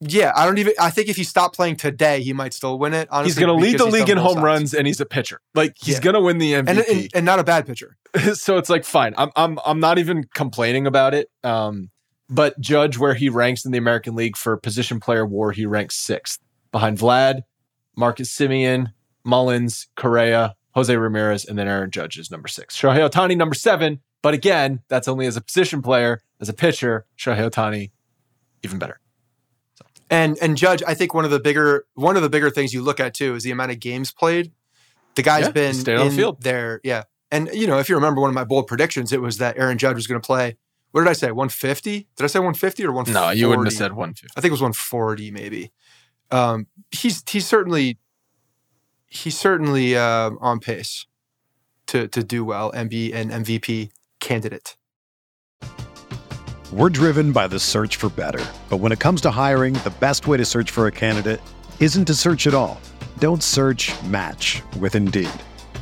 Yeah, 0.00 0.32
I 0.36 0.44
don't 0.44 0.58
even. 0.58 0.74
I 0.78 0.90
think 0.90 1.08
if 1.08 1.16
he 1.16 1.24
stopped 1.24 1.56
playing 1.56 1.76
today, 1.76 2.20
he 2.20 2.32
might 2.32 2.52
still 2.52 2.78
win 2.78 2.92
it. 2.92 3.08
Honestly, 3.10 3.28
he's 3.30 3.38
going 3.38 3.48
to 3.58 3.64
lead 3.64 3.78
the 3.78 3.86
league 3.86 4.10
in 4.10 4.18
home 4.18 4.34
sides. 4.34 4.44
runs, 4.44 4.74
and 4.74 4.86
he's 4.86 5.00
a 5.00 5.06
pitcher. 5.06 5.40
Like 5.54 5.76
he's 5.80 5.94
Yeah. 5.94 6.00
going 6.00 6.14
to 6.14 6.20
win 6.20 6.38
the 6.38 6.52
MVP. 6.52 6.68
and, 6.68 6.78
and 6.80 7.08
and 7.14 7.24
not 7.24 7.38
a 7.38 7.44
bad 7.44 7.64
pitcher. 7.66 7.96
so 8.34 8.58
it's 8.58 8.68
like 8.68 8.84
fine. 8.84 9.14
I'm 9.16 9.30
I'm 9.36 9.58
I'm 9.64 9.80
not 9.80 9.98
even 9.98 10.24
complaining 10.34 10.86
about 10.86 11.14
it. 11.14 11.30
Um, 11.42 11.90
but 12.28 12.58
judge 12.60 12.98
where 12.98 13.14
he 13.14 13.28
ranks 13.28 13.64
in 13.64 13.72
the 13.72 13.78
American 13.78 14.14
League 14.14 14.36
for 14.36 14.56
position 14.56 15.00
player 15.00 15.26
war, 15.26 15.52
he 15.52 15.66
ranks 15.66 15.96
sixth 15.96 16.40
behind 16.72 16.98
Vlad, 16.98 17.42
Marcus 17.96 18.34
Semien, 18.34 18.92
Mullins, 19.24 19.88
Correa, 19.96 20.54
Jose 20.74 20.94
Ramirez, 20.96 21.44
and 21.44 21.58
then 21.58 21.68
Aaron 21.68 21.90
Judge 21.90 22.18
is 22.18 22.30
number 22.30 22.48
six. 22.48 22.76
Shohei 22.76 23.08
Ohtani 23.08 23.36
number 23.36 23.54
seven. 23.54 24.00
But 24.22 24.34
again, 24.34 24.80
that's 24.88 25.06
only 25.06 25.26
as 25.26 25.36
a 25.36 25.40
position 25.40 25.82
player. 25.82 26.22
As 26.40 26.48
a 26.48 26.52
pitcher, 26.54 27.06
Shohei 27.16 27.48
Ohtani, 27.50 27.90
even 28.62 28.78
better. 28.78 29.00
And 30.10 30.36
and 30.42 30.56
Judge, 30.56 30.82
I 30.86 30.94
think 30.94 31.14
one 31.14 31.24
of 31.24 31.30
the 31.30 31.40
bigger 31.40 31.86
one 31.94 32.16
of 32.16 32.22
the 32.22 32.28
bigger 32.28 32.50
things 32.50 32.74
you 32.74 32.82
look 32.82 33.00
at 33.00 33.14
too 33.14 33.34
is 33.34 33.42
the 33.42 33.50
amount 33.50 33.70
of 33.72 33.80
games 33.80 34.12
played. 34.12 34.52
The 35.14 35.22
guy's 35.22 35.46
Yeah, 35.46 35.50
been 35.52 35.76
on 35.98 36.08
the 36.08 36.10
field. 36.14 36.42
there, 36.42 36.80
yeah. 36.84 37.04
And 37.30 37.48
you 37.52 37.66
know, 37.66 37.78
if 37.78 37.88
you 37.88 37.94
remember 37.94 38.20
one 38.20 38.28
of 38.30 38.34
my 38.34 38.44
bold 38.44 38.66
predictions, 38.66 39.12
it 39.12 39.20
was 39.22 39.38
that 39.38 39.56
Aaron 39.58 39.78
Judge 39.78 39.96
was 39.96 40.06
going 40.06 40.20
to 40.20 40.26
play 40.26 40.56
what 40.94 41.00
did 41.00 41.10
I 41.10 41.14
say? 41.14 41.32
150? 41.32 42.06
Did 42.14 42.24
I 42.24 42.28
say 42.28 42.38
150 42.38 42.84
or 42.84 42.92
140? 42.92 43.12
No, 43.12 43.32
you 43.32 43.48
wouldn't 43.48 43.66
have 43.66 43.74
said 43.74 43.94
150. 43.94 44.32
I 44.36 44.40
think 44.40 44.50
it 44.50 44.52
was 44.52 44.60
140 44.60 45.32
maybe. 45.32 45.72
Um, 46.30 46.68
he's 46.92 47.24
he's 47.28 47.48
certainly 47.48 47.98
he's 49.08 49.36
certainly 49.36 49.96
uh, 49.96 50.30
on 50.40 50.60
pace 50.60 51.06
to 51.88 52.06
to 52.06 52.22
do 52.22 52.44
well 52.44 52.70
and 52.70 52.88
be 52.88 53.12
an 53.12 53.30
MVP 53.30 53.90
candidate. 54.20 54.76
We're 56.72 56.90
driven 56.90 57.32
by 57.32 57.48
the 57.48 57.58
search 57.58 57.96
for 57.96 58.08
better, 58.08 58.46
but 58.70 58.76
when 58.76 58.92
it 58.92 59.00
comes 59.00 59.20
to 59.22 59.32
hiring, 59.32 59.74
the 59.82 59.94
best 59.98 60.28
way 60.28 60.36
to 60.36 60.44
search 60.44 60.70
for 60.70 60.86
a 60.86 60.92
candidate 60.92 61.40
isn't 61.80 62.04
to 62.04 62.14
search 62.14 62.46
at 62.46 62.54
all. 62.54 62.80
Don't 63.18 63.42
search. 63.42 63.90
Match 64.04 64.62
with 64.78 64.94
Indeed. 64.94 65.28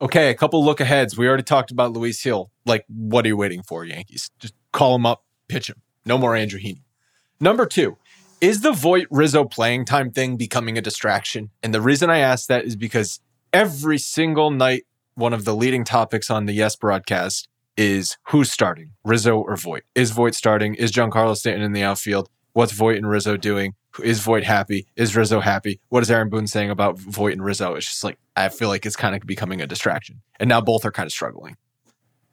Okay, 0.00 0.30
a 0.30 0.34
couple 0.34 0.64
look 0.64 0.80
aheads. 0.80 1.18
We 1.18 1.26
already 1.26 1.42
talked 1.42 1.72
about 1.72 1.92
Luis 1.92 2.22
Gil. 2.22 2.52
Like, 2.64 2.84
what 2.88 3.24
are 3.24 3.28
you 3.28 3.36
waiting 3.36 3.62
for, 3.62 3.84
Yankees? 3.84 4.30
Just 4.38 4.54
call 4.72 4.94
him 4.94 5.04
up, 5.04 5.24
pitch 5.48 5.68
him. 5.68 5.82
No 6.06 6.16
more 6.16 6.36
Andrew 6.36 6.60
Heaney. 6.60 6.84
Number 7.40 7.66
two, 7.66 7.96
is 8.40 8.60
the 8.60 8.72
Voit 8.72 9.08
Rizzo 9.10 9.44
playing 9.44 9.84
time 9.84 10.12
thing 10.12 10.36
becoming 10.36 10.78
a 10.78 10.80
distraction? 10.80 11.50
And 11.62 11.74
the 11.74 11.80
reason 11.80 12.10
I 12.10 12.18
ask 12.18 12.46
that 12.46 12.64
is 12.64 12.76
because 12.76 13.20
every 13.52 13.98
single 13.98 14.50
night, 14.52 14.84
one 15.14 15.32
of 15.32 15.44
the 15.44 15.54
leading 15.54 15.82
topics 15.82 16.30
on 16.30 16.46
the 16.46 16.52
Yes 16.52 16.76
broadcast 16.76 17.48
is 17.76 18.16
who's 18.28 18.52
starting, 18.52 18.92
Rizzo 19.04 19.38
or 19.38 19.56
Voit? 19.56 19.82
Is 19.96 20.12
Voit 20.12 20.34
starting? 20.34 20.74
Is 20.76 20.92
Giancarlo 20.92 21.36
Stanton 21.36 21.62
in 21.62 21.72
the 21.72 21.82
outfield? 21.82 22.28
What's 22.58 22.72
Voit 22.72 22.96
and 22.96 23.08
Rizzo 23.08 23.36
doing? 23.36 23.74
Is 24.02 24.18
Voit 24.18 24.42
happy? 24.42 24.88
Is 24.96 25.14
Rizzo 25.14 25.38
happy? 25.38 25.80
What 25.90 26.02
is 26.02 26.10
Aaron 26.10 26.28
Boone 26.28 26.48
saying 26.48 26.70
about 26.70 26.98
Voit 26.98 27.32
and 27.32 27.44
Rizzo? 27.44 27.76
It's 27.76 27.86
just 27.86 28.02
like 28.02 28.18
I 28.34 28.48
feel 28.48 28.66
like 28.66 28.84
it's 28.84 28.96
kind 28.96 29.14
of 29.14 29.24
becoming 29.24 29.60
a 29.60 29.66
distraction, 29.68 30.22
and 30.40 30.48
now 30.48 30.60
both 30.60 30.84
are 30.84 30.90
kind 30.90 31.06
of 31.06 31.12
struggling. 31.12 31.56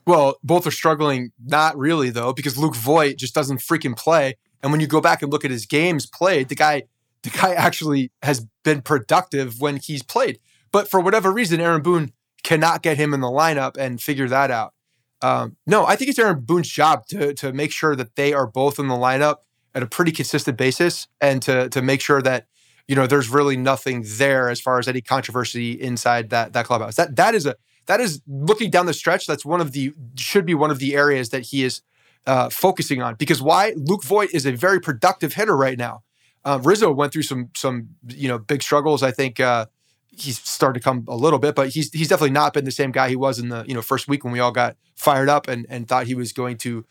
Well, 0.07 0.39
both 0.43 0.65
are 0.65 0.71
struggling, 0.71 1.31
not 1.45 1.77
really 1.77 2.09
though, 2.09 2.33
because 2.33 2.57
Luke 2.57 2.75
Voit 2.75 3.17
just 3.17 3.35
doesn't 3.35 3.59
freaking 3.59 3.95
play. 3.95 4.38
And 4.63 4.71
when 4.71 4.81
you 4.81 4.88
go 4.88 4.99
back 4.99 5.21
and 5.21 5.31
look 5.31 5.45
at 5.45 5.51
his 5.51 5.67
games 5.67 6.07
played, 6.07 6.49
the 6.49 6.55
guy, 6.55 6.85
the 7.21 7.29
guy 7.29 7.53
actually 7.53 8.11
has 8.23 8.47
been 8.63 8.81
productive 8.81 9.61
when 9.61 9.77
he's 9.77 10.01
played. 10.01 10.39
But 10.71 10.89
for 10.89 10.99
whatever 10.99 11.31
reason, 11.31 11.61
Aaron 11.61 11.83
Boone 11.83 12.13
cannot 12.41 12.81
get 12.81 12.97
him 12.97 13.13
in 13.13 13.19
the 13.19 13.27
lineup 13.27 13.77
and 13.77 14.01
figure 14.01 14.27
that 14.29 14.49
out. 14.49 14.73
Um, 15.21 15.57
no, 15.67 15.85
I 15.85 15.95
think 15.95 16.09
it's 16.09 16.17
Aaron 16.17 16.39
Boone's 16.39 16.69
job 16.69 17.05
to 17.09 17.31
to 17.35 17.53
make 17.53 17.71
sure 17.71 17.95
that 17.95 18.15
they 18.15 18.33
are 18.33 18.47
both 18.47 18.79
in 18.79 18.88
the 18.88 18.95
lineup 18.95 19.35
at 19.75 19.83
a 19.83 19.88
pretty 19.88 20.11
consistent 20.11 20.57
basis 20.57 21.07
and 21.21 21.41
to 21.43 21.69
to 21.69 21.81
make 21.81 22.01
sure 22.01 22.21
that 22.21 22.47
you 22.88 22.95
know 22.95 23.05
there's 23.05 23.29
really 23.29 23.57
nothing 23.57 24.05
there 24.17 24.49
as 24.49 24.59
far 24.61 24.79
as 24.79 24.88
any 24.88 25.01
controversy 25.01 25.73
inside 25.73 26.29
that 26.29 26.53
that 26.53 26.65
clubhouse. 26.65 26.95
That 26.95 27.15
that 27.17 27.35
is 27.35 27.45
a 27.45 27.55
that 27.85 27.99
is 27.99 28.21
looking 28.27 28.71
down 28.71 28.85
the 28.85 28.93
stretch. 28.93 29.27
That's 29.27 29.45
one 29.45 29.61
of 29.61 29.73
the 29.73 29.93
should 30.15 30.45
be 30.45 30.55
one 30.55 30.71
of 30.71 30.79
the 30.79 30.95
areas 30.95 31.29
that 31.29 31.43
he 31.43 31.63
is 31.63 31.81
uh, 32.25 32.49
focusing 32.49 33.01
on 33.01 33.15
because 33.15 33.41
why 33.41 33.73
Luke 33.75 34.03
Voit 34.03 34.33
is 34.33 34.45
a 34.45 34.51
very 34.53 34.79
productive 34.79 35.33
hitter 35.33 35.55
right 35.55 35.77
now. 35.77 36.03
Uh, 36.43 36.59
Rizzo 36.63 36.91
went 36.91 37.11
through 37.11 37.23
some 37.23 37.49
some 37.55 37.89
you 38.07 38.27
know 38.27 38.39
big 38.39 38.63
struggles. 38.63 39.03
I 39.03 39.11
think 39.11 39.39
uh, 39.39 39.65
he's 40.07 40.39
started 40.39 40.79
to 40.79 40.83
come 40.83 41.05
a 41.07 41.15
little 41.15 41.39
bit, 41.39 41.53
but 41.53 41.69
he's 41.69 41.91
he's 41.91 42.07
definitely 42.07 42.31
not 42.31 42.53
been 42.53 42.65
the 42.65 42.71
same 42.71 42.91
guy 42.91 43.09
he 43.09 43.15
was 43.15 43.39
in 43.39 43.49
the 43.49 43.65
you 43.67 43.73
know 43.73 43.81
first 43.81 44.07
week 44.07 44.23
when 44.23 44.31
we 44.31 44.39
all 44.39 44.51
got 44.51 44.77
fired 44.95 45.27
up 45.27 45.47
and 45.47 45.65
and 45.69 45.88
thought 45.88 46.07
he 46.07 46.15
was 46.15 46.31
going 46.31 46.57
to 46.57 46.85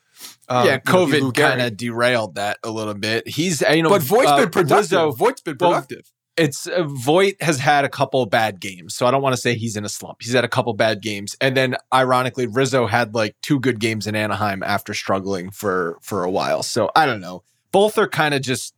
um, 0.49 0.67
yeah, 0.67 0.79
COVID 0.79 1.13
you 1.13 1.21
know, 1.21 1.33
kind 1.33 1.63
of 1.63 1.77
derailed 1.77 2.37
that 2.37 2.59
a 2.63 2.71
little 2.71 2.95
bit. 2.95 3.27
He's 3.29 3.63
you 3.63 3.83
know, 3.83 3.89
but 3.89 4.03
Voit's 4.03 4.31
uh, 4.31 4.37
been 4.37 4.51
productive. 4.51 4.79
Rizzo, 4.79 5.13
Voit's 5.13 5.41
been 5.41 5.57
productive. 5.57 6.03
Well, 6.05 6.15
it's 6.37 6.67
uh, 6.67 6.85
Voit 6.85 7.41
has 7.41 7.59
had 7.59 7.85
a 7.85 7.89
couple 7.89 8.25
bad 8.27 8.61
games, 8.61 8.95
so 8.95 9.07
I 9.07 9.11
don't 9.11 9.23
want 9.23 9.35
to 9.35 9.41
say 9.41 9.55
he's 9.55 9.77
in 9.77 9.85
a 9.85 9.89
slump. 9.89 10.19
He's 10.21 10.33
had 10.33 10.45
a 10.45 10.49
couple 10.49 10.73
bad 10.75 11.01
games, 11.01 11.37
and 11.41 11.57
then 11.57 11.77
ironically, 11.93 12.47
Rizzo 12.47 12.87
had 12.87 13.15
like 13.15 13.37
two 13.43 13.61
good 13.61 13.79
games 13.79 14.07
in 14.07 14.17
Anaheim 14.17 14.63
after 14.63 14.95
struggling 14.95 15.51
for 15.51 15.99
for 16.03 16.25
a 16.25 16.31
while. 16.31 16.63
So 16.63 16.91
I 16.97 17.07
don't 17.07 17.21
know. 17.21 17.43
Both 17.71 17.99
are 17.99 18.09
kind 18.09 18.35
of 18.35 18.43
just 18.43 18.75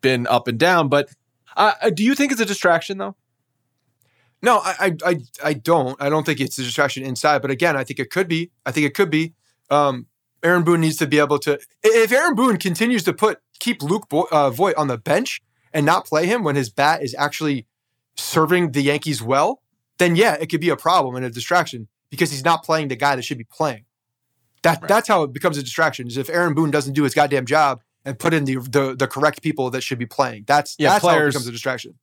been 0.00 0.26
up 0.26 0.48
and 0.48 0.58
down. 0.58 0.88
But 0.88 1.08
uh, 1.56 1.72
uh, 1.82 1.90
do 1.90 2.04
you 2.04 2.14
think 2.14 2.32
it's 2.32 2.40
a 2.40 2.46
distraction 2.46 2.98
though? 2.98 3.16
No, 4.42 4.60
I, 4.62 4.96
I 5.04 5.16
I 5.44 5.52
don't. 5.52 6.00
I 6.00 6.08
don't 6.08 6.24
think 6.24 6.40
it's 6.40 6.58
a 6.58 6.62
distraction 6.62 7.04
inside. 7.04 7.42
But 7.42 7.50
again, 7.50 7.76
I 7.76 7.84
think 7.84 8.00
it 8.00 8.10
could 8.10 8.28
be. 8.28 8.50
I 8.66 8.72
think 8.72 8.86
it 8.86 8.94
could 8.94 9.10
be. 9.10 9.34
Um, 9.70 10.06
Aaron 10.42 10.62
Boone 10.62 10.80
needs 10.80 10.96
to 10.96 11.06
be 11.06 11.18
able 11.18 11.38
to. 11.40 11.58
If 11.82 12.12
Aaron 12.12 12.34
Boone 12.34 12.56
continues 12.58 13.02
to 13.04 13.12
put 13.12 13.40
keep 13.58 13.82
Luke 13.82 14.08
Bo- 14.08 14.28
uh, 14.30 14.50
Voit 14.50 14.76
on 14.76 14.88
the 14.88 14.98
bench 14.98 15.42
and 15.72 15.84
not 15.84 16.06
play 16.06 16.26
him 16.26 16.44
when 16.44 16.56
his 16.56 16.70
bat 16.70 17.02
is 17.02 17.14
actually 17.18 17.66
serving 18.16 18.72
the 18.72 18.82
Yankees 18.82 19.22
well, 19.22 19.62
then 19.98 20.16
yeah, 20.16 20.34
it 20.34 20.46
could 20.46 20.60
be 20.60 20.70
a 20.70 20.76
problem 20.76 21.16
and 21.16 21.24
a 21.24 21.30
distraction 21.30 21.88
because 22.10 22.30
he's 22.30 22.44
not 22.44 22.64
playing 22.64 22.88
the 22.88 22.96
guy 22.96 23.16
that 23.16 23.22
should 23.22 23.38
be 23.38 23.44
playing. 23.44 23.84
That 24.62 24.80
right. 24.80 24.88
that's 24.88 25.08
how 25.08 25.22
it 25.22 25.32
becomes 25.32 25.58
a 25.58 25.62
distraction. 25.62 26.06
Is 26.06 26.16
if 26.16 26.30
Aaron 26.30 26.54
Boone 26.54 26.70
doesn't 26.70 26.94
do 26.94 27.02
his 27.04 27.14
goddamn 27.14 27.46
job 27.46 27.82
and 28.04 28.18
put 28.18 28.34
in 28.34 28.44
the 28.44 28.56
the, 28.56 28.96
the 28.96 29.06
correct 29.06 29.42
people 29.42 29.70
that 29.70 29.82
should 29.82 29.98
be 29.98 30.06
playing. 30.06 30.44
That's 30.46 30.76
yeah, 30.78 30.90
that's 30.90 31.02
players, 31.02 31.18
how 31.18 31.24
it 31.24 31.28
becomes 31.30 31.46
a 31.48 31.52
distraction. 31.52 31.94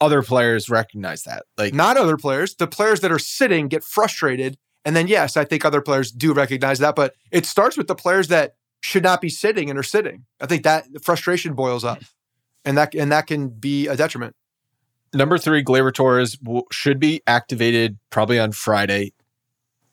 Other 0.00 0.22
players 0.22 0.68
recognize 0.68 1.22
that, 1.24 1.44
like 1.56 1.74
not 1.74 1.96
other 1.96 2.16
players. 2.16 2.54
The 2.54 2.66
players 2.66 3.00
that 3.00 3.12
are 3.12 3.18
sitting 3.18 3.68
get 3.68 3.84
frustrated 3.84 4.58
and 4.84 4.96
then, 4.96 5.06
yes, 5.06 5.36
I 5.36 5.44
think 5.44 5.64
other 5.64 5.80
players 5.80 6.10
do 6.10 6.32
recognize 6.32 6.78
that, 6.80 6.96
but 6.96 7.14
it 7.30 7.46
starts 7.46 7.76
with 7.76 7.86
the 7.86 7.94
players 7.94 8.28
that 8.28 8.56
should 8.80 9.02
not 9.02 9.20
be 9.20 9.28
sitting 9.28 9.70
and 9.70 9.78
are 9.78 9.84
sitting. 9.84 10.24
I 10.40 10.46
think 10.46 10.64
that 10.64 10.86
frustration 11.02 11.54
boils 11.54 11.84
up, 11.84 12.02
and 12.64 12.76
that 12.76 12.94
and 12.94 13.12
that 13.12 13.26
can 13.26 13.48
be 13.48 13.86
a 13.86 13.96
detriment. 13.96 14.34
Number 15.14 15.38
three, 15.38 15.62
Gleyber 15.62 15.92
Torres 15.92 16.38
should 16.70 16.98
be 16.98 17.22
activated 17.26 17.98
probably 18.10 18.38
on 18.38 18.52
Friday. 18.52 19.12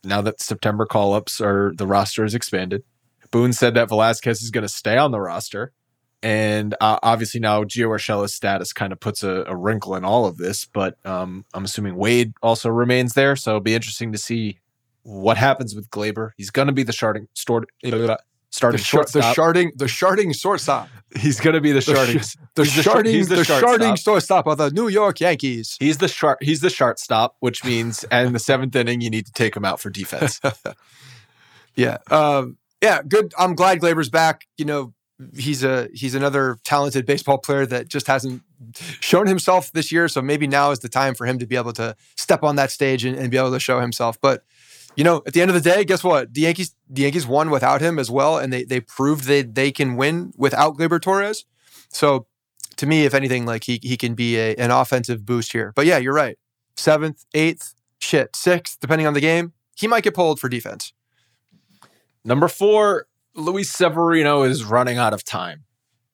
Now 0.04 0.21
that 0.21 0.41
September 0.41 0.86
call 0.86 1.13
ups 1.13 1.41
are 1.41 1.73
the 1.75 1.86
roster 1.86 2.23
is 2.23 2.34
expanded, 2.34 2.84
Boone 3.32 3.54
said 3.54 3.73
that 3.75 3.89
Velazquez 3.89 4.41
is 4.41 4.49
going 4.49 4.63
to 4.63 4.69
stay 4.69 4.97
on 4.97 5.12
the 5.12 5.19
roster. 5.19 5.73
And 6.21 6.75
uh, 6.82 6.99
obviously 7.02 7.39
now 7.39 7.63
Gio 7.63 7.89
Urshela's 7.89 8.34
status 8.34 8.73
kind 8.73 8.91
of 8.91 8.99
puts 8.99 9.23
a, 9.23 9.43
a, 9.47 9.56
wrinkle 9.56 9.95
in 9.95 10.04
all 10.04 10.25
of 10.25 10.36
this, 10.36 10.65
but 10.65 10.97
um, 11.06 11.45
I'm 11.54 11.63
assuming 11.63 11.95
Wade 11.95 12.34
also 12.43 12.69
remains 12.69 13.13
there. 13.13 13.38
So 13.38 13.52
it'll 13.52 13.62
be 13.62 13.75
interesting 13.75 14.12
to 14.12 14.17
see 14.17 14.60
what 15.04 15.38
happens 15.38 15.76
with 15.76 15.90
Gleyber. 15.90 16.32
He's 16.38 16.50
going 16.50 16.68
to 16.68 16.74
be 16.74 16.84
the 16.84 16.94
starting 16.94 17.28
starting 17.34 17.70
starting 18.52 18.78
the, 18.78 18.84
shortstop. 18.84 19.36
the 19.36 19.42
sharding 19.42 19.72
the 19.78 19.86
sharding 19.86 20.40
shortstop. 20.40 20.90
He's 21.18 21.40
going 21.40 21.54
to 21.54 21.62
be 21.62 21.72
the 21.72 21.80
sharding 21.80 22.36
the, 22.56 22.64
the 22.64 22.68
sharding 22.68 23.28
the, 23.28 23.36
the 23.36 23.42
sharding 23.44 24.02
shortstop 24.02 24.48
of 24.48 24.58
the 24.58 24.72
New 24.72 24.88
York 24.88 25.20
Yankees. 25.20 25.78
He's 25.80 25.98
the 25.98 26.08
short 26.08 26.42
he's 26.42 26.62
the 26.62 26.70
shortstop, 26.70 27.36
which 27.40 27.64
means 27.64 28.04
in 28.12 28.34
the 28.34 28.40
seventh 28.40 28.76
inning 28.76 29.02
you 29.02 29.10
need 29.10 29.26
to 29.26 29.32
take 29.32 29.56
him 29.56 29.66
out 29.66 29.80
for 29.80 29.90
defense. 29.90 30.40
yeah, 31.76 31.98
um, 32.10 32.58
yeah, 32.82 33.02
good. 33.08 33.34
I'm 33.38 33.56
glad 33.56 33.80
Gleyber's 33.80 34.10
back. 34.10 34.48
You 34.58 34.66
know, 34.66 34.94
he's 35.36 35.64
a 35.64 35.90
he's 35.94 36.16
another 36.16 36.58
talented 36.64 37.06
baseball 37.06 37.38
player 37.38 37.66
that 37.66 37.88
just 37.88 38.08
hasn't 38.08 38.42
shown 39.00 39.28
himself 39.28 39.72
this 39.72 39.92
year. 39.92 40.08
So 40.08 40.22
maybe 40.22 40.48
now 40.48 40.72
is 40.72 40.80
the 40.80 40.90
time 40.90 41.14
for 41.16 41.26
him 41.26 41.40
to 41.40 41.46
be 41.46 41.56
able 41.56 41.74
to 41.74 41.96
step 42.16 42.44
on 42.44 42.56
that 42.56 42.72
stage 42.72 43.06
and, 43.06 43.18
and 43.18 43.30
be 43.30 43.38
able 43.38 43.52
to 43.52 43.60
show 43.60 43.80
himself. 43.80 44.20
But 44.22 44.44
you 45.00 45.06
know, 45.06 45.24
at 45.26 45.32
the 45.32 45.42
end 45.42 45.50
of 45.50 45.56
the 45.56 45.62
day, 45.62 45.86
guess 45.86 46.04
what? 46.04 46.34
The 46.34 46.42
Yankees 46.42 46.76
the 46.90 47.04
Yankees 47.04 47.26
won 47.26 47.52
without 47.52 47.80
him 47.80 47.98
as 47.98 48.12
well, 48.12 48.38
and 48.38 48.52
they 48.52 48.66
they 48.66 48.82
proved 48.82 49.24
that 49.28 49.56
they 49.56 49.72
can 49.72 49.96
win 49.96 50.34
without 50.36 50.76
Gleyber 50.76 51.02
Torres. 51.02 51.46
So 51.88 52.28
to 52.76 52.86
me, 52.86 53.06
if 53.06 53.14
anything, 53.14 53.46
like 53.46 53.64
he 53.64 53.80
he 53.82 53.96
can 53.96 54.14
be 54.14 54.36
a, 54.36 54.56
an 54.56 54.72
offensive 54.72 55.26
boost 55.26 55.54
here. 55.54 55.72
But 55.74 55.86
yeah, 55.86 56.00
you're 56.00 56.14
right. 56.14 56.38
Seventh, 56.76 57.24
eighth, 57.34 57.76
shit, 58.02 58.36
sixth, 58.36 58.78
depending 58.82 59.08
on 59.08 59.14
the 59.14 59.22
game, 59.22 59.54
he 59.74 59.88
might 59.88 60.04
get 60.04 60.16
pulled 60.16 60.38
for 60.38 60.50
defense. 60.50 60.92
Number 62.26 62.50
four, 62.50 63.08
Luis 63.36 63.72
Severino 63.72 64.44
is 64.44 64.66
running 64.66 64.98
out 64.98 65.14
of 65.14 65.24
time. 65.24 65.64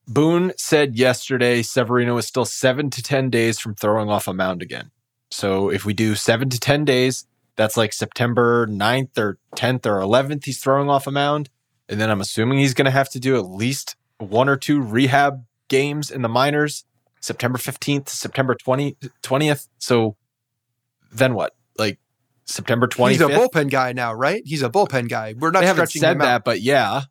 Boone 0.06 0.52
said 0.56 0.94
yesterday 0.94 1.62
Severino 1.62 2.16
is 2.18 2.26
still 2.28 2.44
seven 2.44 2.90
to 2.90 3.02
10 3.02 3.30
days 3.30 3.58
from 3.58 3.74
throwing 3.74 4.08
off 4.08 4.28
a 4.28 4.32
mound 4.32 4.62
again. 4.62 4.92
So 5.32 5.70
if 5.70 5.84
we 5.84 5.92
do 5.92 6.14
seven 6.14 6.48
to 6.50 6.60
10 6.60 6.84
days, 6.84 7.26
that's 7.56 7.76
like 7.76 7.92
September 7.92 8.66
9th 8.66 9.18
or 9.18 9.38
10th 9.56 9.86
or 9.86 9.98
11th, 10.00 10.44
he's 10.44 10.60
throwing 10.60 10.88
off 10.88 11.06
a 11.06 11.10
mound. 11.10 11.50
And 11.88 12.00
then 12.00 12.10
I'm 12.10 12.20
assuming 12.20 12.58
he's 12.58 12.74
going 12.74 12.84
to 12.86 12.90
have 12.90 13.08
to 13.10 13.20
do 13.20 13.36
at 13.36 13.46
least 13.46 13.96
one 14.18 14.48
or 14.48 14.56
two 14.56 14.80
rehab 14.80 15.44
games 15.68 16.10
in 16.10 16.22
the 16.22 16.28
minors, 16.28 16.84
September 17.20 17.58
15th, 17.58 18.08
September 18.08 18.54
20, 18.54 18.96
20th. 19.22 19.68
So 19.78 20.16
then 21.12 21.34
what? 21.34 21.54
Like 21.78 21.98
September 22.44 22.86
20th. 22.86 23.10
He's 23.10 23.20
a 23.20 23.28
bullpen 23.28 23.70
guy 23.70 23.92
now, 23.92 24.12
right? 24.12 24.42
He's 24.44 24.62
a 24.62 24.70
bullpen 24.70 25.08
guy. 25.08 25.34
We're 25.38 25.50
not 25.50 25.60
they 25.60 25.66
haven't 25.66 25.90
said 25.90 26.20
that, 26.20 26.44
but 26.44 26.60
yeah. 26.60 27.02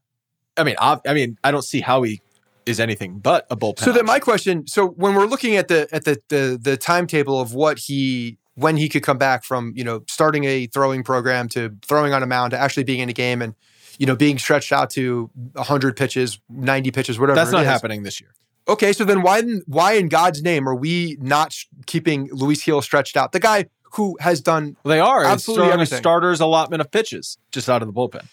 I 0.57 0.63
mean, 0.63 0.75
I, 0.79 0.99
I, 1.07 1.13
mean, 1.13 1.37
I 1.43 1.51
don't 1.51 1.63
see 1.63 1.81
how 1.81 2.03
he 2.03 2.21
is 2.65 2.79
anything 2.79 3.19
but 3.19 3.45
a 3.49 3.57
bullpen. 3.57 3.79
So 3.79 3.91
then 3.91 4.05
my 4.05 4.19
question, 4.19 4.67
so 4.67 4.87
when 4.87 5.15
we're 5.15 5.25
looking 5.25 5.55
at 5.55 5.67
the 5.67 5.87
at 5.91 6.05
the 6.05 6.21
the 6.29 6.57
the 6.61 6.77
timetable 6.77 7.39
of 7.39 7.53
what 7.53 7.77
he 7.79 8.37
when 8.55 8.77
he 8.77 8.89
could 8.89 9.03
come 9.03 9.17
back 9.17 9.43
from, 9.43 9.73
you 9.75 9.83
know, 9.83 10.03
starting 10.09 10.45
a 10.45 10.67
throwing 10.67 11.03
program 11.03 11.47
to 11.49 11.75
throwing 11.83 12.13
on 12.13 12.23
a 12.23 12.27
mound 12.27 12.51
to 12.51 12.57
actually 12.57 12.83
being 12.83 12.99
in 12.99 13.09
a 13.09 13.13
game 13.13 13.41
and 13.41 13.55
you 13.97 14.05
know, 14.05 14.15
being 14.15 14.37
stretched 14.37 14.71
out 14.71 14.89
to 14.91 15.29
100 15.53 15.95
pitches, 15.95 16.39
90 16.49 16.91
pitches, 16.91 17.19
whatever. 17.19 17.35
That's 17.35 17.51
not 17.51 17.65
happening 17.65 18.03
this 18.03 18.19
year. 18.19 18.31
Okay, 18.67 18.93
so 18.93 19.05
then 19.05 19.21
why 19.21 19.43
why 19.67 19.93
in 19.93 20.09
God's 20.09 20.41
name 20.41 20.67
are 20.67 20.75
we 20.75 21.17
not 21.21 21.55
keeping 21.85 22.29
Luis 22.31 22.63
Gil 22.63 22.81
stretched 22.81 23.15
out? 23.15 23.31
The 23.31 23.39
guy 23.39 23.65
who 23.93 24.17
has 24.19 24.41
done 24.41 24.75
they 24.83 24.99
are 24.99 25.23
absolutely 25.23 25.67
throwing 25.67 25.81
a 25.81 25.85
starter's 25.85 26.39
allotment 26.39 26.81
of 26.81 26.91
pitches 26.91 27.37
just 27.51 27.69
out 27.69 27.83
of 27.83 27.87
the 27.87 27.93
bullpen. 27.93 28.25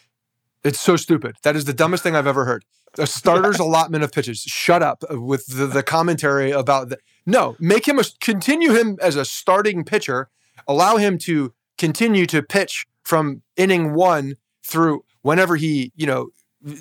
It's 0.64 0.80
so 0.80 0.96
stupid. 0.96 1.36
That 1.42 1.54
is 1.54 1.66
the 1.66 1.74
dumbest 1.74 2.02
thing 2.02 2.16
I've 2.16 2.26
ever 2.26 2.46
heard. 2.46 2.64
Uh, 2.98 3.02
a 3.02 3.06
starter's 3.06 3.58
allotment 3.58 4.04
of 4.04 4.12
pitches. 4.12 4.40
Shut 4.40 4.82
up 4.82 5.04
uh, 5.10 5.20
with 5.20 5.46
the, 5.46 5.66
the 5.66 5.82
commentary 5.82 6.50
about 6.50 6.88
the 6.88 6.98
no. 7.26 7.56
Make 7.58 7.86
him 7.86 7.98
a 7.98 8.04
continue 8.20 8.72
him 8.72 8.98
as 9.00 9.16
a 9.16 9.24
starting 9.24 9.84
pitcher. 9.84 10.28
Allow 10.66 10.96
him 10.96 11.18
to 11.18 11.52
continue 11.78 12.26
to 12.26 12.42
pitch 12.42 12.86
from 13.04 13.42
inning 13.56 13.94
one 13.94 14.36
through 14.64 15.04
whenever 15.22 15.56
he 15.56 15.92
you 15.96 16.06
know 16.06 16.28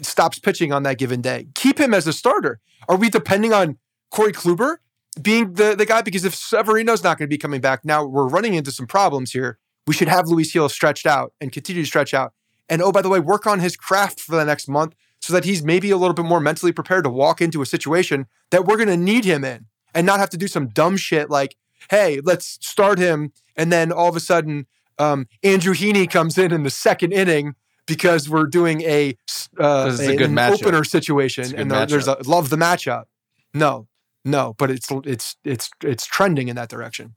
stops 0.01 0.39
pitching 0.39 0.71
on 0.71 0.83
that 0.83 0.97
given 0.97 1.21
day. 1.21 1.47
Keep 1.55 1.79
him 1.79 1.93
as 1.93 2.07
a 2.07 2.13
starter. 2.13 2.59
Are 2.87 2.95
we 2.97 3.09
depending 3.09 3.53
on 3.53 3.77
Corey 4.11 4.31
Kluber 4.31 4.77
being 5.21 5.53
the, 5.53 5.75
the 5.75 5.85
guy 5.85 6.01
because 6.01 6.25
if 6.25 6.35
Severino's 6.35 7.03
not 7.03 7.17
going 7.17 7.27
to 7.27 7.33
be 7.33 7.37
coming 7.37 7.61
back, 7.61 7.83
now 7.83 8.05
we're 8.05 8.27
running 8.27 8.53
into 8.53 8.71
some 8.71 8.87
problems 8.87 9.31
here. 9.31 9.57
We 9.87 9.93
should 9.93 10.07
have 10.07 10.27
Luis 10.27 10.53
Gil 10.53 10.69
stretched 10.69 11.05
out 11.05 11.33
and 11.41 11.51
continue 11.51 11.83
to 11.83 11.87
stretch 11.87 12.13
out. 12.13 12.33
And 12.69 12.81
oh, 12.81 12.91
by 12.91 13.01
the 13.01 13.09
way, 13.09 13.19
work 13.19 13.47
on 13.47 13.59
his 13.59 13.75
craft 13.75 14.19
for 14.19 14.35
the 14.35 14.45
next 14.45 14.69
month 14.69 14.95
so 15.19 15.33
that 15.33 15.43
he's 15.43 15.63
maybe 15.63 15.91
a 15.91 15.97
little 15.97 16.13
bit 16.13 16.25
more 16.25 16.39
mentally 16.39 16.71
prepared 16.71 17.03
to 17.03 17.09
walk 17.09 17.41
into 17.41 17.61
a 17.61 17.65
situation 17.65 18.27
that 18.51 18.65
we're 18.65 18.77
going 18.77 18.87
to 18.87 18.97
need 18.97 19.25
him 19.25 19.43
in 19.43 19.65
and 19.93 20.05
not 20.05 20.19
have 20.19 20.29
to 20.31 20.37
do 20.37 20.47
some 20.47 20.67
dumb 20.67 20.97
shit 20.97 21.29
like, 21.29 21.55
hey, 21.89 22.21
let's 22.23 22.57
start 22.61 22.99
him. 22.99 23.31
And 23.55 23.71
then 23.71 23.91
all 23.91 24.09
of 24.09 24.15
a 24.15 24.19
sudden, 24.19 24.67
um, 24.97 25.27
Andrew 25.43 25.73
Heaney 25.73 26.09
comes 26.09 26.37
in 26.37 26.51
in 26.51 26.63
the 26.63 26.69
second 26.69 27.11
inning 27.11 27.55
because 27.85 28.29
we're 28.29 28.45
doing 28.45 28.81
a, 28.81 29.17
uh, 29.59 29.97
a, 29.99 30.17
a 30.17 30.23
an 30.23 30.37
opener 30.39 30.83
situation 30.83 31.55
and 31.55 31.71
there's 31.71 32.07
a 32.07 32.17
love 32.25 32.49
the 32.49 32.55
matchup. 32.55 33.05
No, 33.53 33.87
no, 34.23 34.53
but 34.57 34.71
it's 34.71 34.87
it's 35.03 35.35
it's 35.43 35.69
it's 35.83 36.05
trending 36.05 36.47
in 36.47 36.55
that 36.55 36.69
direction. 36.69 37.15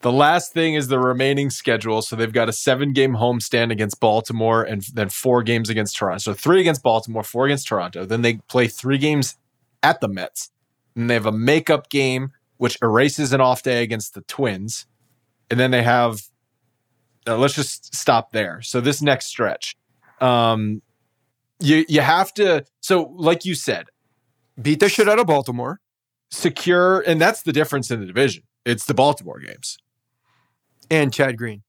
The 0.00 0.10
last 0.10 0.54
thing 0.54 0.74
is 0.74 0.88
the 0.88 0.98
remaining 0.98 1.50
schedule. 1.50 2.00
So 2.00 2.16
they've 2.16 2.32
got 2.32 2.48
a 2.48 2.54
seven 2.54 2.94
game 2.94 3.14
homestand 3.14 3.70
against 3.70 4.00
Baltimore 4.00 4.62
and 4.62 4.82
then 4.94 5.10
four 5.10 5.42
games 5.42 5.68
against 5.68 5.96
Toronto. 5.96 6.18
So 6.18 6.32
three 6.32 6.60
against 6.60 6.82
Baltimore, 6.82 7.22
four 7.22 7.44
against 7.44 7.68
Toronto. 7.68 8.06
Then 8.06 8.22
they 8.22 8.36
play 8.48 8.66
three 8.66 8.96
games 8.96 9.36
at 9.82 10.00
the 10.00 10.08
Mets. 10.08 10.50
And 11.00 11.10
they 11.10 11.14
have 11.14 11.26
a 11.26 11.32
makeup 11.32 11.88
game, 11.88 12.32
which 12.58 12.76
erases 12.82 13.32
an 13.32 13.40
off 13.40 13.62
day 13.62 13.82
against 13.82 14.14
the 14.14 14.20
Twins. 14.22 14.86
And 15.50 15.58
then 15.58 15.70
they 15.70 15.82
have, 15.82 16.22
uh, 17.26 17.36
let's 17.36 17.54
just 17.54 17.94
stop 17.94 18.32
there. 18.32 18.62
So 18.62 18.80
this 18.80 19.00
next 19.00 19.26
stretch, 19.26 19.76
um, 20.20 20.82
you, 21.58 21.84
you 21.88 22.00
have 22.00 22.32
to, 22.34 22.64
so 22.80 23.12
like 23.16 23.44
you 23.44 23.54
said, 23.54 23.86
beat 24.60 24.80
the 24.80 24.88
shit 24.88 25.08
out 25.08 25.18
of 25.18 25.26
Baltimore 25.26 25.80
secure, 26.30 27.00
and 27.00 27.20
that's 27.20 27.42
the 27.42 27.52
difference 27.52 27.90
in 27.90 28.00
the 28.00 28.06
division. 28.06 28.44
It's 28.64 28.84
the 28.84 28.94
Baltimore 28.94 29.40
games 29.40 29.78
and 30.90 31.12
Chad 31.12 31.36
Green 31.36 31.62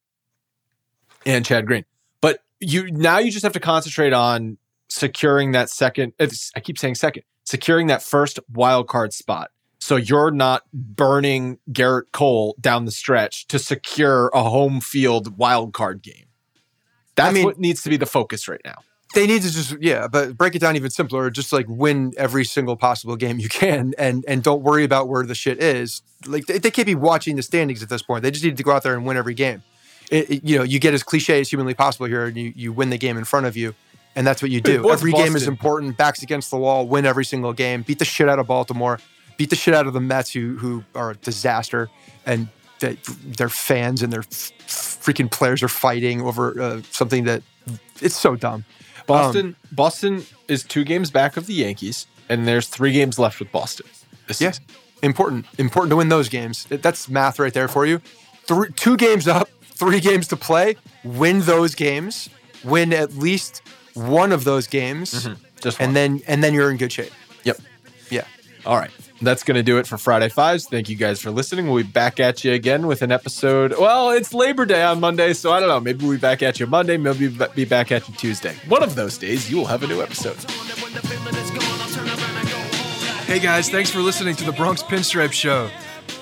and 1.26 1.46
Chad 1.46 1.65
Green. 1.65 1.86
But 2.22 2.39
you 2.60 2.91
now 2.91 3.17
you 3.17 3.32
just 3.32 3.44
have 3.44 3.54
to 3.54 3.60
concentrate 3.60 4.13
on 4.13 4.58
securing 4.89 5.54
that 5.54 5.70
second. 5.70 6.13
I 6.20 6.60
keep 6.60 6.78
saying 6.78 6.96
second, 6.96 7.24
securing 7.46 7.88
that 7.88 8.02
first 8.02 8.40
wild 8.52 8.88
card 8.88 9.14
spot. 9.14 9.52
So 9.80 9.96
you're 9.96 10.32
not 10.32 10.64
burning 10.72 11.58
Gerrit 11.72 12.12
Cole 12.12 12.56
down 12.60 12.86
the 12.86 12.92
stretch 12.92 13.48
to 13.48 13.58
secure 13.58 14.30
a 14.34 14.44
home 14.44 14.80
field 14.80 15.38
wild 15.38 15.74
card 15.74 16.02
game. 16.04 16.28
That's 17.16 17.32
I 17.32 17.34
mean, 17.34 17.46
what 17.46 17.60
needs 17.60 17.82
to 17.84 17.90
be 17.90 17.98
the 17.98 18.06
focus 18.06 18.48
right 18.48 18.62
now 18.64 18.80
they 19.14 19.28
need 19.28 19.42
to 19.42 19.52
just 19.52 19.76
yeah, 19.82 20.08
but 20.08 20.38
break 20.38 20.56
it 20.56 20.60
down 20.60 20.76
even 20.76 20.90
simpler. 20.90 21.30
Just 21.30 21.52
like 21.52 21.66
win 21.68 22.14
every 22.18 22.46
single 22.46 22.76
possible 22.76 23.16
game 23.16 23.40
you 23.40 23.50
can, 23.50 23.94
and 23.98 24.24
and 24.28 24.44
don't 24.44 24.62
worry 24.62 24.84
about 24.84 25.08
where 25.08 25.26
the 25.26 25.36
shit 25.36 25.62
is. 25.62 26.02
Like 26.26 26.46
they, 26.46 26.60
they 26.60 26.72
can't 26.72 26.86
be 26.86 26.96
watching 26.96 27.36
the 27.36 27.44
standings 27.44 27.84
at 27.84 27.90
this 27.90 28.02
point. 28.02 28.24
They 28.24 28.32
just 28.32 28.44
need 28.44 28.58
to 28.58 28.64
go 28.64 28.72
out 28.72 28.84
there 28.84 28.96
and 28.96 29.06
win 29.06 29.18
every 29.18 29.34
game. 29.34 29.64
It, 30.10 30.30
it, 30.30 30.44
you 30.44 30.58
know, 30.58 30.64
you 30.64 30.80
get 30.80 30.94
as 30.94 31.04
cliche 31.04 31.40
as 31.40 31.50
humanly 31.50 31.74
possible 31.74 32.06
here, 32.06 32.26
and 32.26 32.38
you 32.38 32.54
you 32.56 32.74
win 32.74 32.90
the 32.90 32.98
game 32.98 33.18
in 33.18 33.26
front 33.26 33.46
of 33.46 33.58
you, 33.58 33.76
and 34.15 34.26
that's 34.28 34.41
what 34.41 34.52
you 34.52 34.62
do. 34.62 34.89
Every 34.91 35.12
Boston? 35.12 35.28
game 35.28 35.36
is 35.36 35.47
important. 35.47 35.97
Backs 35.97 36.21
against 36.21 36.52
the 36.52 36.58
wall. 36.58 36.88
Win 36.88 37.06
every 37.06 37.26
single 37.26 37.54
game. 37.54 37.84
Beat 37.84 38.00
the 38.00 38.06
shit 38.06 38.28
out 38.28 38.39
of 38.39 38.47
Baltimore. 38.47 39.00
Beat 39.38 39.50
the 39.50 39.56
shit 39.56 39.74
out 39.74 39.88
of 39.88 39.93
the 39.93 40.02
Mets, 40.02 40.32
who 40.32 40.58
who 40.58 40.84
are 40.95 41.12
a 41.12 41.15
disaster, 41.15 41.89
and 42.26 42.47
that 42.80 43.02
their 43.04 43.50
fans 43.50 44.02
and 44.02 44.12
their 44.12 44.21
freaking 44.21 45.32
players 45.32 45.63
are 45.63 45.67
fighting 45.67 46.21
over 46.21 46.60
uh, 46.62 46.82
something 46.91 47.24
that 47.24 47.41
it's 48.02 48.15
so 48.15 48.36
dumb. 48.36 48.65
Boston 49.08 49.47
um, 49.47 49.56
Boston 49.71 50.26
is 50.47 50.63
two 50.63 50.84
games 50.84 51.10
back 51.10 51.38
of 51.38 51.47
the 51.47 51.54
Yankees, 51.54 52.08
and 52.30 52.47
there's 52.47 52.67
three 52.67 52.91
games 52.91 53.17
left 53.17 53.39
with 53.39 53.52
Boston. 53.52 53.88
yes, 54.39 54.60
important, 55.02 55.45
important 55.58 55.91
to 55.91 55.95
win 55.95 56.10
those 56.10 56.30
games. 56.30 56.65
That's 56.69 57.10
math 57.10 57.39
right 57.39 57.54
there 57.54 57.67
for 57.67 57.86
you. 57.86 58.02
Three, 58.43 58.71
two 58.76 58.97
games 58.97 59.28
up, 59.28 59.50
three 59.62 60.00
games 60.00 60.28
to 60.30 60.36
play. 60.36 60.76
Win 61.04 61.41
those 61.41 61.76
games. 61.76 62.30
Win 62.63 62.93
at 62.93 63.15
least 63.15 63.63
one 63.94 64.32
of 64.32 64.44
those 64.44 64.68
games, 64.68 65.14
mm-hmm. 65.14 65.42
just 65.62 65.80
one. 65.80 65.90
and 65.90 65.96
then 65.96 66.22
and 66.28 66.44
then 66.44 66.54
you're 66.54 66.72
in 66.72 66.78
good 66.78 66.92
shape. 66.92 67.12
Yep. 67.44 67.60
Yeah. 68.10 68.26
All 68.66 68.78
right 68.78 68.92
that's 69.22 69.44
going 69.44 69.56
to 69.56 69.64
do 69.64 69.78
it 69.78 69.88
for 69.88 69.98
Friday 69.98 70.30
Fives. 70.30 70.66
Thank 70.66 70.90
you 70.90 70.96
guys 70.96 71.22
for 71.22 71.32
listening. 71.32 71.68
We'll 71.68 71.84
be 71.84 71.90
back 71.90 72.20
at 72.20 72.44
you 72.44 72.54
again 72.54 72.88
with 72.88 73.02
an 73.02 73.12
episode. 73.12 73.78
Well, 73.78 74.10
it's 74.12 74.34
Labor 74.34 74.66
Day 74.66 74.84
on 74.84 75.00
Monday, 75.00 75.34
so 75.34 75.52
I 75.52 75.60
don't 75.60 75.70
know. 75.70 75.80
Maybe 75.80 76.04
we'll 76.04 76.18
be 76.18 76.22
back 76.22 76.42
at 76.42 76.60
you 76.60 76.68
Monday. 76.68 76.98
Maybe 76.98 77.28
we'll 77.28 77.50
be 77.50 77.66
back 77.66 77.92
at 77.92 78.08
you 78.08 78.16
Tuesday. 78.16 78.56
One 78.68 78.84
of 78.84 78.96
those 78.96 79.18
days, 79.18 79.50
you 79.50 79.58
will 79.58 79.66
have 79.66 79.84
a 79.84 79.88
new 79.88 80.02
episode. 80.02 80.38
Hey 83.26 83.40
guys, 83.40 83.70
thanks 83.70 83.90
for 83.90 84.00
listening 84.00 84.36
to 84.36 84.44
the 84.44 84.52
Bronx 84.52 84.84
Pinstripe 84.84 85.32
Show. 85.32 85.70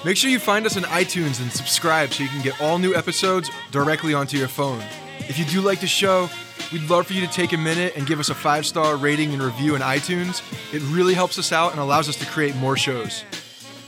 Make 0.05 0.15
sure 0.15 0.29
you 0.29 0.39
find 0.39 0.65
us 0.65 0.77
on 0.77 0.83
iTunes 0.83 1.41
and 1.41 1.51
subscribe 1.51 2.13
so 2.13 2.23
you 2.23 2.29
can 2.29 2.41
get 2.41 2.61
all 2.61 2.77
new 2.77 2.93
episodes 2.93 3.49
directly 3.71 4.13
onto 4.13 4.37
your 4.37 4.47
phone. 4.47 4.81
If 5.27 5.39
you 5.39 5.45
do 5.45 5.61
like 5.61 5.81
the 5.81 5.87
show, 5.87 6.29
We'd 6.71 6.87
love 6.89 7.07
for 7.07 7.13
you 7.13 7.25
to 7.25 7.31
take 7.31 7.53
a 7.53 7.57
minute 7.57 7.93
and 7.95 8.05
give 8.05 8.19
us 8.19 8.29
a 8.29 8.35
five 8.35 8.65
star 8.65 8.95
rating 8.95 9.33
and 9.33 9.41
review 9.41 9.75
in 9.75 9.81
iTunes. 9.81 10.41
It 10.73 10.81
really 10.93 11.13
helps 11.13 11.39
us 11.39 11.51
out 11.51 11.71
and 11.71 11.79
allows 11.79 12.07
us 12.07 12.15
to 12.17 12.25
create 12.27 12.55
more 12.55 12.77
shows. 12.77 13.23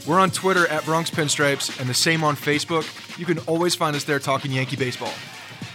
We're 0.07 0.19
on 0.19 0.31
Twitter 0.31 0.65
at 0.67 0.83
Bronx 0.85 1.11
Pinstripes 1.11 1.79
and 1.79 1.87
the 1.87 1.93
same 1.93 2.23
on 2.23 2.35
Facebook. 2.35 2.87
You 3.19 3.25
can 3.25 3.37
always 3.39 3.75
find 3.75 3.95
us 3.95 4.03
there 4.03 4.17
talking 4.17 4.51
Yankee 4.51 4.75
baseball. 4.75 5.13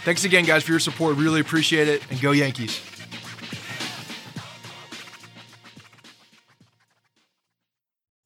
Thanks 0.03 0.25
again, 0.25 0.43
guys, 0.43 0.63
for 0.63 0.71
your 0.71 0.79
support. 0.79 1.15
Really 1.15 1.39
appreciate 1.39 1.87
it, 1.87 2.01
and 2.09 2.19
go 2.19 2.31
Yankees. 2.31 2.81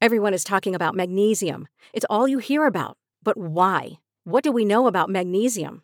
Everyone 0.01 0.33
is 0.33 0.43
talking 0.43 0.73
about 0.73 0.95
magnesium. 0.95 1.67
It's 1.93 2.05
all 2.09 2.27
you 2.27 2.39
hear 2.39 2.65
about. 2.65 2.97
But 3.21 3.37
why? 3.37 3.99
What 4.23 4.43
do 4.43 4.51
we 4.51 4.65
know 4.65 4.87
about 4.87 5.09
magnesium? 5.09 5.83